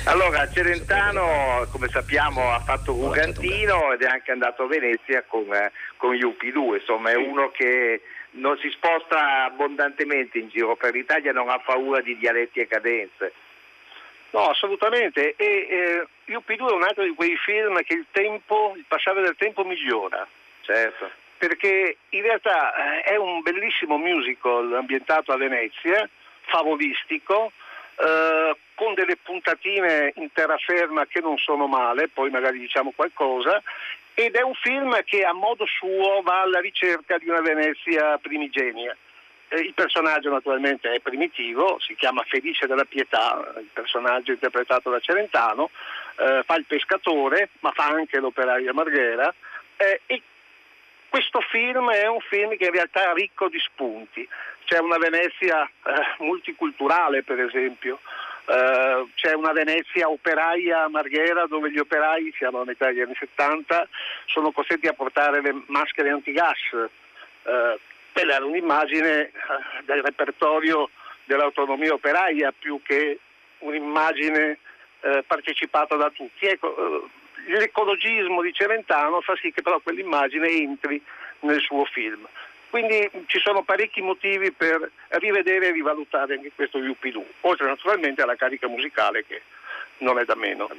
[0.06, 5.72] Allora, Celentano, come sappiamo, ha fatto Gugantino ed è anche andato a Venezia con, eh,
[5.98, 8.02] con Yuppie 2, insomma è uno che
[8.32, 13.34] non si sposta abbondantemente in giro per l'Italia, non ha paura di dialetti e cadenze.
[14.32, 15.34] No, assolutamente.
[15.36, 19.22] E eh, Yuppie 2 è un altro di quei film che il tempo, il passare
[19.22, 20.28] del tempo migliora.
[20.62, 21.10] Certo.
[21.38, 26.08] Perché in realtà eh, è un bellissimo musical ambientato a Venezia,
[26.42, 27.52] favolistico,
[28.00, 33.60] eh, con delle puntatine in terraferma che non sono male, poi magari diciamo qualcosa,
[34.14, 38.96] ed è un film che a modo suo va alla ricerca di una Venezia primigenia.
[39.48, 45.00] Eh, il personaggio naturalmente è primitivo, si chiama Felice della Pietà, il personaggio interpretato da
[45.00, 45.72] Celentano,
[46.20, 49.34] eh, fa il pescatore, ma fa anche l'operaia Marghera,
[49.78, 50.22] eh, e
[51.10, 54.28] questo film è un film che in realtà è ricco di spunti.
[54.66, 58.02] C'è una Venezia eh, multiculturale, per esempio,
[58.50, 63.16] eh, c'è una Venezia operaia a Marghera dove gli operai, siamo a metà degli anni
[63.20, 63.88] 70,
[64.26, 66.58] sono costretti a portare le maschere antigas.
[66.74, 67.80] Eh,
[68.14, 69.32] quella era un'immagine eh,
[69.86, 70.90] del repertorio
[71.26, 73.20] dell'autonomia operaia più che
[73.60, 74.58] un'immagine
[75.02, 76.46] eh, partecipata da tutti.
[76.46, 77.10] Ecco,
[77.48, 81.02] l'ecologismo di Celentano fa sì che però quell'immagine entri
[81.42, 82.26] nel suo film.
[82.78, 88.36] Quindi ci sono parecchi motivi per rivedere e rivalutare anche questo UP2, oltre naturalmente alla
[88.36, 89.42] carica musicale che
[90.00, 90.70] non è da meno.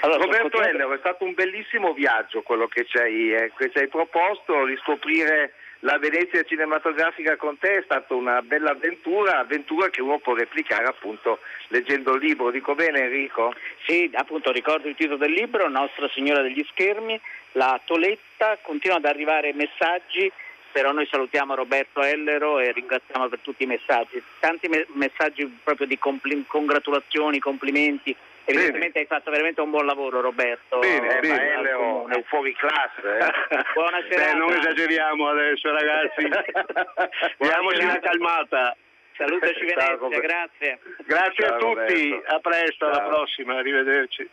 [0.00, 3.76] Allora, Roberto Ennero, è stato un bellissimo viaggio quello che ci hai, eh, che ci
[3.76, 10.00] hai proposto, riscoprire la Venezia cinematografica con te è stata una bella avventura, avventura che
[10.00, 12.50] uno può replicare appunto leggendo il libro.
[12.50, 13.52] Dico bene Enrico?
[13.86, 17.20] Sì, appunto ricordo il titolo del libro, Nostra Signora degli Schermi,
[17.52, 20.32] la Toletta, continuano ad arrivare messaggi,
[20.72, 25.86] però noi salutiamo Roberto Ellero e ringraziamo per tutti i messaggi, tanti me- messaggi proprio
[25.86, 28.14] di compli- congratulazioni, complimenti.
[28.44, 30.78] Evidentemente hai fatto veramente un buon lavoro Roberto.
[30.80, 31.34] Bene, Eh, bene.
[31.34, 33.00] ma Ellero è un fuori classe.
[33.18, 33.62] Eh?
[33.74, 34.32] Buona serata.
[34.32, 36.26] Beh, non esageriamo adesso ragazzi,
[37.38, 38.76] diamoci una calmata.
[39.16, 40.78] Salutaci Venezia, grazie.
[41.04, 42.34] Grazie Ciao, a tutti, Roberto.
[42.34, 43.08] a presto, alla Ciao.
[43.08, 44.28] prossima, arrivederci.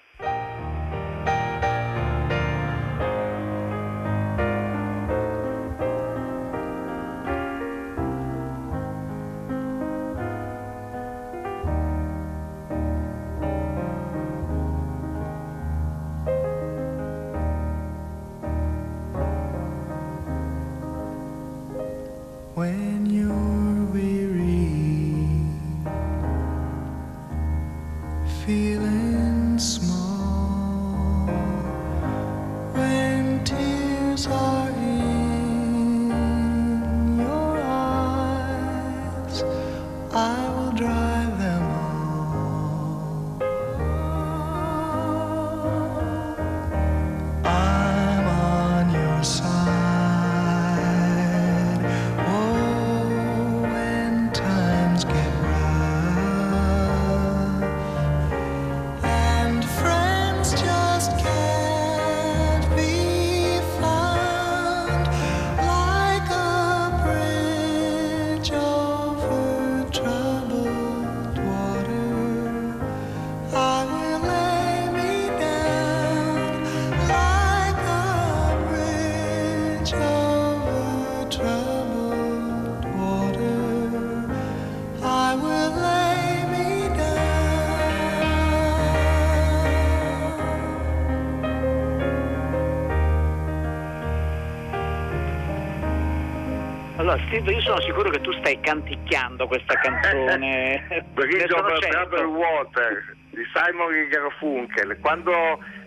[97.28, 101.04] Steve, io sono sicuro che tu stai canticchiando questa canzone.
[101.14, 101.80] Bridge over.
[101.80, 104.98] Troubled Water di Simon Garfunkel.
[105.00, 105.32] Quando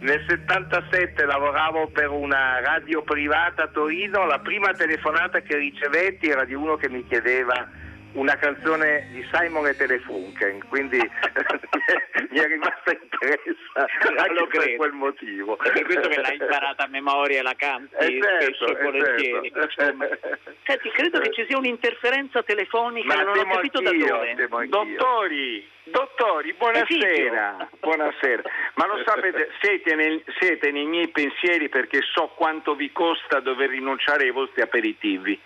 [0.00, 6.44] nel 77 lavoravo per una radio privata a Torino, la prima telefonata che ricevetti era
[6.44, 7.68] di uno che mi chiedeva
[8.12, 10.96] una canzone di Simon e Telefunken, quindi
[12.30, 13.86] mi è rimasta impressa
[14.16, 15.58] anche per quel motivo.
[15.58, 18.70] È per questo che l'hai imparata a memoria e la canti Eh, certo, spesso e
[18.70, 19.52] eh, volentieri.
[19.52, 19.80] certo.
[19.82, 20.08] insomma.
[20.66, 24.30] Senti, credo che ci sia un'interferenza telefonica, Ma non ho capito da dove.
[24.30, 24.66] anch'io.
[24.66, 27.68] Dottori, dottori, buonasera.
[27.80, 28.42] Buonasera.
[28.74, 33.70] Ma lo sapete, siete, nel- siete nei miei pensieri perché so quanto vi costa dover
[33.70, 35.38] rinunciare ai vostri aperitivi.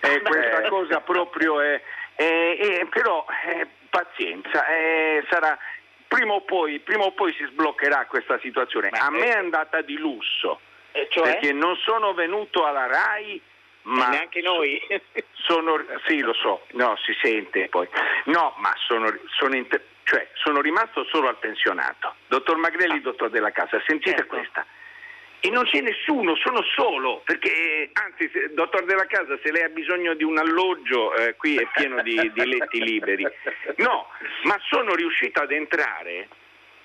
[0.00, 1.80] Eh, questa cosa proprio è...
[2.24, 5.58] è- è- però eh, pazienza, eh, sarà...
[6.06, 8.88] Prima o, poi, prima o poi si sbloccherà questa situazione.
[8.88, 10.60] A me è andata di lusso,
[11.08, 11.22] cioè?
[11.22, 13.40] perché non sono venuto alla RAI,
[13.82, 14.82] ma neanche noi.
[15.34, 17.88] sono, sì, lo so, no, si sente poi.
[18.24, 22.16] No, ma sono, sono, inter- cioè, sono rimasto solo al pensionato.
[22.26, 24.66] Dottor Magrelli, dottor della Casa, sentite questa.
[25.42, 29.68] E non c'è nessuno, sono solo, perché anzi, se- dottor della Casa, se lei ha
[29.70, 33.26] bisogno di un alloggio, eh, qui è pieno di, di letti liberi.
[33.76, 34.08] No,
[34.42, 36.28] ma sono riuscito ad entrare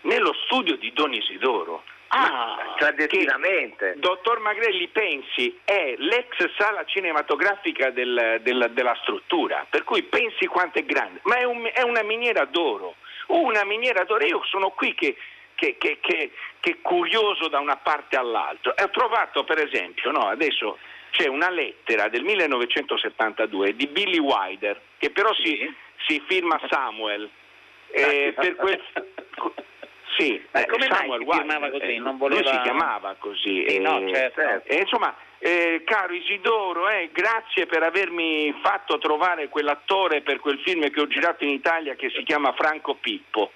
[0.01, 1.83] nello studio di Don Isidoro.
[2.09, 3.95] Ah, clandestinamente.
[3.97, 10.79] Dottor Magrelli, pensi, è l'ex sala cinematografica del- della- della struttura, per cui pensi quanto
[10.79, 12.95] è grande, ma è, un- è una miniera d'oro,
[13.27, 15.17] una miniera d'oro, io sono qui che,
[15.55, 20.27] che- che- che- che curioso da una parte all'altra, e ho trovato per esempio, no,
[20.27, 20.77] adesso
[21.11, 25.73] c'è una lettera del 1972 di Billy Wilder, che però si,
[26.07, 27.29] si firma Samuel,
[27.91, 28.81] eh, per quel...
[30.17, 31.83] Sì, eh, come mai Samuel si Wilder, firmava così?
[31.93, 33.65] eh, Non Lui voleva- si chiamava così.
[33.67, 34.69] Sì, no, eh, certo.
[34.69, 40.89] eh, insomma, eh, caro Isidoro, eh, grazie per avermi fatto trovare quell'attore per quel film
[40.89, 43.51] che ho girato in Italia che si chiama Franco Pippo.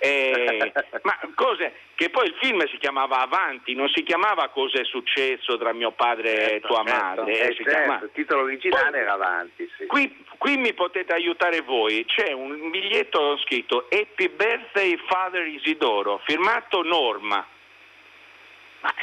[0.00, 0.72] Eh,
[1.02, 5.72] ma cose che poi il film si chiamava Avanti, non si chiamava Cos'è successo tra
[5.72, 7.32] mio padre e tua madre.
[7.32, 9.86] eh, Eh, si certo, chiama- il titolo originale Poi- era avanti, sì.
[9.86, 16.82] Qui, qui mi potete aiutare voi, c'è un biglietto scritto Happy Birthday Father Isidoro, firmato
[16.82, 17.44] Norma.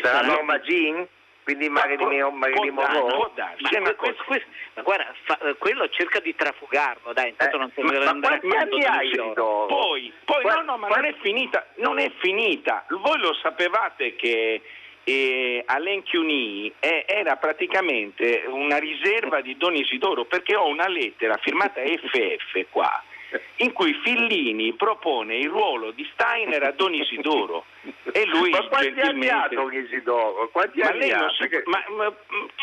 [0.01, 1.05] Sarà Norma Jean?
[1.45, 3.31] Quindi Marilyn, Marilyn Monroe?
[4.73, 8.47] Ma, guarda, fa- eh, quello cerca di trafugarlo, dai, intanto non so ma- ma quanti
[8.55, 9.09] a anni hai?
[9.67, 12.83] Poi, poi no, no, ma non è finita, non è finita.
[12.89, 14.59] Voi lo sapevate che
[15.03, 21.37] eh, Alain Cuny eh, era praticamente una riserva di Don Isidoro perché ho una lettera
[21.37, 23.03] firmata FF qua
[23.57, 27.65] in cui Fillini propone il ruolo di Steiner a Don Isidoro
[28.11, 30.49] e lui Ma quanti anni gentilmente ha Don Isidoro?
[30.51, 31.19] Quanti ma anni lei ha?
[31.19, 32.13] non si- Perché- ma- ma-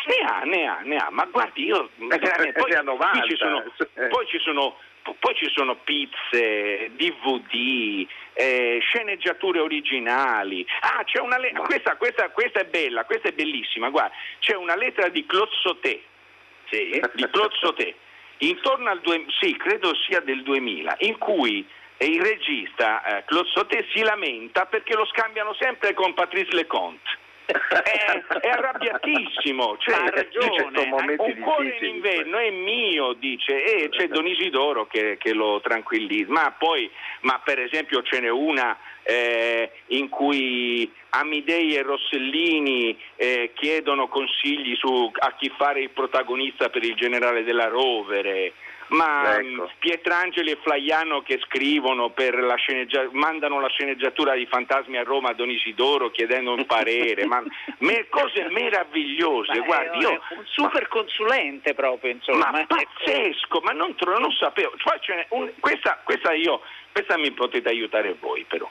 [0.06, 3.28] ne ha, ne ha, ne ha, ma guardi io veramente, poi, Ne ha 90, qui
[3.30, 3.64] ci sono,
[4.08, 4.76] poi ci sono
[5.18, 10.64] poi ci sono pizze, DVD, eh, sceneggiature originali.
[10.80, 14.76] Ah, c'è una le- questa, questa, questa è bella, questa è bellissima, guarda, c'è una
[14.76, 16.02] lettera di Claude Sauté,
[16.70, 17.28] di
[17.60, 17.96] Sauté,
[18.48, 21.66] intorno al due- sì, credo sia del 2000, in cui
[21.98, 27.20] il regista eh, Claude Sauté si lamenta perché lo scambiano sempre con Patrice Leconte.
[27.52, 34.08] È, è arrabbiatissimo, cioè, Ha ragione, un cuore in inverno è mio, dice, e c'è
[34.08, 36.90] Don Isidoro che, che lo tranquillizza, ma poi,
[37.20, 44.74] ma per esempio ce n'è una eh, in cui Amidei e Rossellini eh, chiedono consigli
[44.76, 48.52] su a chi fare il protagonista per il generale della Rovere.
[48.92, 49.62] Ma Ecco.
[49.62, 55.02] mh, Pietrangeli e Flaiano che scrivono per la sceneggia- mandano la sceneggiatura di Fantasmi a
[55.02, 57.42] Roma a Don Isidoro chiedendo un parere, ma
[57.78, 59.58] me- cose meravigliose.
[59.58, 62.50] Ma Guardi, io, un super consulente proprio, insomma.
[62.50, 64.74] ma pazzesco, ma non, tro- non sapevo.
[65.30, 66.60] Un- questa, questa io,
[66.92, 68.70] questa mi potete aiutare voi però.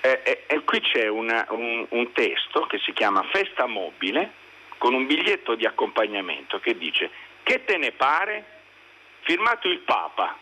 [0.00, 4.30] Eh, eh, eh, qui c'è una- un, un testo che si chiama Festa Mobile
[4.78, 7.10] con un biglietto di accompagnamento che dice
[7.42, 8.44] che te ne pare?
[9.28, 10.38] Firmato il Papa.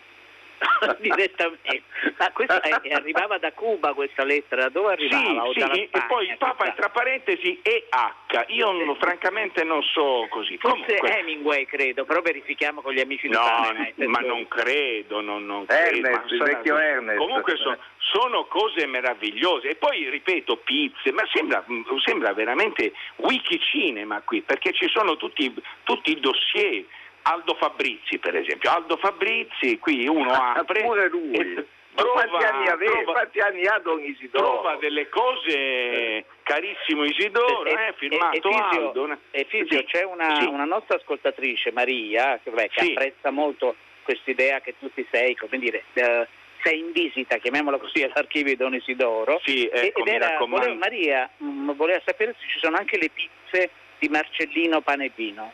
[1.00, 1.82] direttamente.
[2.18, 5.50] Ma questa è- arrivava da Cuba questa lettera, da dove arrivava?
[5.52, 6.76] Sì, dalla sì, e poi il Papa chissà.
[6.76, 8.44] tra parentesi EH.
[8.48, 10.56] Io non- francamente non so così.
[10.56, 13.96] Forse Comunque- Hemingway credo, però verifichiamo con gli amici di No, Fahrenheit.
[14.04, 16.34] ma non credo, non, non Ernest, credo.
[16.34, 17.18] il sarà- vecchio Ernest.
[17.18, 19.70] Comunque so- sono cose meravigliose.
[19.70, 21.62] E poi ripeto, pizze, ma sembra,
[22.04, 26.84] sembra veramente wiki cinema qui, perché ci sono tutti, tutti i dossier.
[27.28, 28.70] Aldo Fabrizi, per esempio.
[28.70, 30.82] Aldo Fabrizi, qui uno apre.
[30.82, 31.32] Pure lui.
[31.34, 31.66] e-
[31.96, 32.92] Trova- quanti anni aveva?
[32.92, 34.44] trova- Quanti anni ha Don Isidoro?
[34.60, 39.02] Trova delle cose, carissimo Isidoro, eh, firmato Efisio, Aldo.
[39.04, 40.44] una- Efisio, Sì, c'è una, sì.
[40.44, 42.90] una nostra ascoltatrice, Maria, che, vabbè, che Sì.
[42.92, 46.28] apprezza molto quest'idea che tu ti sei, come dire, eh,
[46.62, 49.40] sei in visita, chiamiamola così, all'archivio di Don Isidoro.
[49.44, 53.08] Sì, E- ecco, ed era, voleva- Maria mm, voleva sapere se ci sono anche le
[53.08, 55.50] pizze di Marcellino Pane e Vino.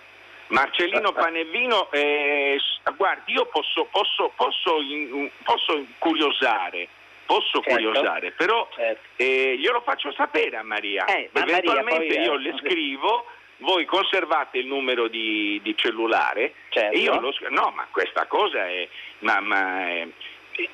[0.53, 2.59] Marcellino Panevino, eh,
[2.96, 6.88] guardi, io posso, posso, posso, in- posso curiosare,
[7.26, 7.70] posso Certo.
[7.70, 8.68] curiosare, però
[9.16, 11.05] eh, glielo faccio sapere a Maria.
[11.07, 13.26] Eh, ma Eventualmente Maria io eh, le scrivo,
[13.59, 16.96] voi conservate il numero di, di cellulare Certo.
[16.96, 17.55] e io lo scrivo.
[17.55, 18.86] No, ma questa cosa è...
[19.20, 20.09] Ma, ma, eh,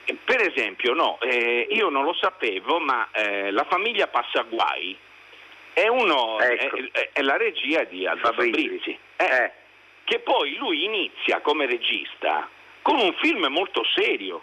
[0.04, 3.08] eh, per esempio, no, eh, io non lo sapevo, ma
[3.50, 4.96] la famiglia Passaguai
[5.74, 6.76] è, uno, Ecco.
[6.76, 8.98] è, è- è la regia di Aldo Fabrizi.
[9.16, 9.56] Fabrizi.
[10.08, 12.48] Che poi lui inizia come regista
[12.80, 14.40] con un film molto serio.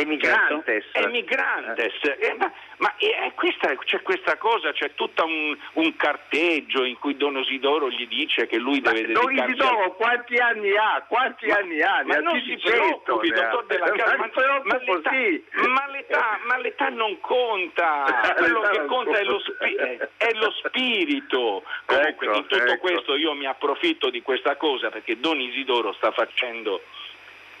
[0.00, 0.84] Emigrantes.
[0.92, 1.92] Emigrantes.
[2.02, 7.16] Eh, ma ma è questa- c'è questa cosa, c'è tutto un, un carteggio in cui
[7.16, 11.04] Don Isidoro gli dice che lui deve Don dedicarsi Isidoro quanti anni ha?
[11.08, 12.02] Quanti Ma- anni ha?
[12.04, 15.44] Ma non si preoccupi, dottor Della Casa, Ma ma, ma l'età, sì.
[15.66, 18.04] ma l'età- ma l'età non conta,
[18.38, 19.74] quello che conta è lo, spi-
[20.16, 21.64] è lo spirito.
[21.86, 22.78] Comunque Ecco, di tutto ecco.
[22.78, 26.82] questo io mi approfitto di questa cosa perché Don Isidoro sta facendo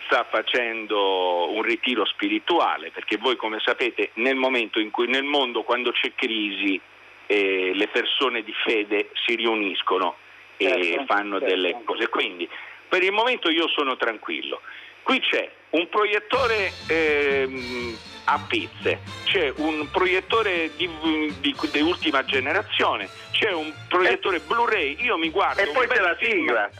[0.08, 5.62] sta facendo un ritiro spirituale, perché voi come sapete nel momento in cui nel mondo
[5.62, 6.80] quando c'è crisi
[7.26, 10.16] eh, le persone di fede si riuniscono
[10.56, 11.54] e Certo, fanno certo.
[11.54, 12.08] delle cose.
[12.08, 12.48] Quindi
[12.88, 14.62] per il momento io sono tranquillo.
[15.08, 20.86] Qui c'è un proiettore ehm, a pizze, c'è un proiettore di,
[21.40, 26.14] di- di ultima generazione, c'è un proiettore Blu-ray, io mi guardo E poi c'è la
[26.20, 26.70] sigla.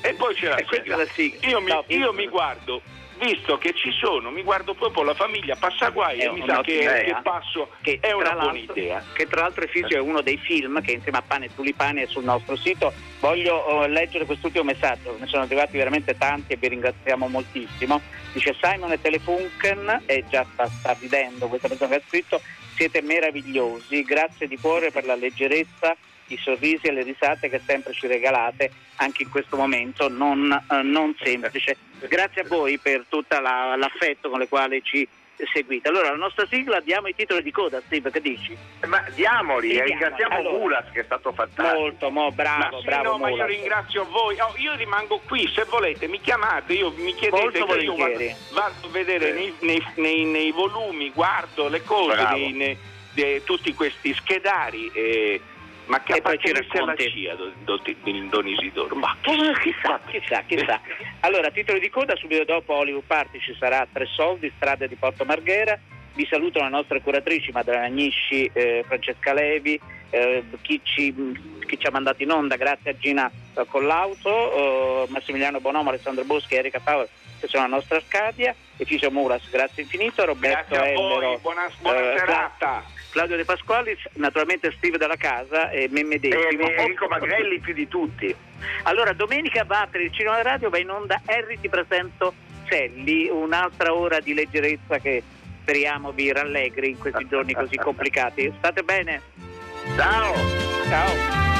[0.00, 1.48] e poi c'è la E sigla.
[1.48, 2.80] Io, mi, io mi guardo,
[3.18, 6.78] visto che ci sono, mi guardo proprio la famiglia Passaguai È e mi sa che,
[6.78, 9.02] che passo Che è una buona idea.
[9.12, 12.06] Che tra l'altro Efisio è uno dei film che insieme a Pane e Tulipani è
[12.06, 12.92] sul nostro sito.
[13.20, 18.00] Voglio oh, leggere quest'ultimo messaggio, ne sono arrivati veramente tanti e vi ringraziamo moltissimo.
[18.32, 22.40] Dice Simon e Telefunken, e già sta, sta ridendo questa persona che ha scritto,
[22.74, 25.96] siete meravigliosi, grazie di cuore per la leggerezza,
[26.28, 30.82] i sorrisi e le risate che sempre ci regalate anche in questo momento non, eh,
[30.82, 31.76] non semplice.
[32.08, 35.06] Grazie a voi per tutto l'affetto con il quale ci
[35.52, 35.88] seguite.
[35.88, 38.56] Allora, la nostra sigla diamo i titoli di coda, Steve, che dici?
[38.86, 39.90] Ma diamoli, e diamoli.
[39.90, 40.58] ringraziamo Allora.
[40.58, 41.78] Mulas che è stato fantastico.
[41.80, 43.10] Molto, mo, bravo, sì, bravo.
[43.12, 44.38] no, ma io ringrazio voi.
[44.38, 48.18] Oh, io rimango qui, se volete, mi chiamate, io mi chiedete Molto che io vado,
[48.52, 49.32] vado a vedere Sì.
[49.32, 52.14] nei, nei- nei- nei volumi, guardo le cose,
[53.44, 54.90] tutti questi schedari.
[54.94, 55.40] eh,
[55.86, 57.10] ma che E poi ci racconti.
[57.10, 58.94] CIA, Don, Don- Don Isidoro.
[58.96, 60.80] Ma Oh, chissà, chissà, chissà.
[61.20, 65.24] Allora, titoli di coda, subito dopo Hollywood Party ci sarà Tre Soldi, Strade di Porto
[65.24, 65.78] Marghera.
[66.14, 69.80] Vi salutano le nostre curatrici, Madalena Agnisci, eh, Francesca Levi,
[70.10, 71.14] eh, chi, ci,
[71.66, 76.24] chi ci ha mandato in onda, grazie a Gina eh, Collauto, eh, Massimiliano Bonomo, Alessandro
[76.24, 77.08] Boschi Erika Power,
[77.40, 81.70] che sono la nostra Arcadia, Efisio Muras, grazie infinito, Roberto Grazie a voi, Ellero, buona,
[81.80, 82.84] buona eh, serata.
[83.12, 86.66] Claudio De Pasquali, naturalmente Steve dalla casa e me medesimo.
[86.66, 88.34] E Enrico Magrelli più di tutti.
[88.84, 92.32] Allora, domenica va per il Cinema Radio, va in onda Harry ti presento
[92.66, 95.22] Celli, un'altra ora di leggerezza che
[95.60, 98.52] speriamo vi rallegri in questi giorni così complicati.
[98.56, 99.20] State bene?
[99.94, 100.34] Ciao!
[100.88, 101.51] Ciao!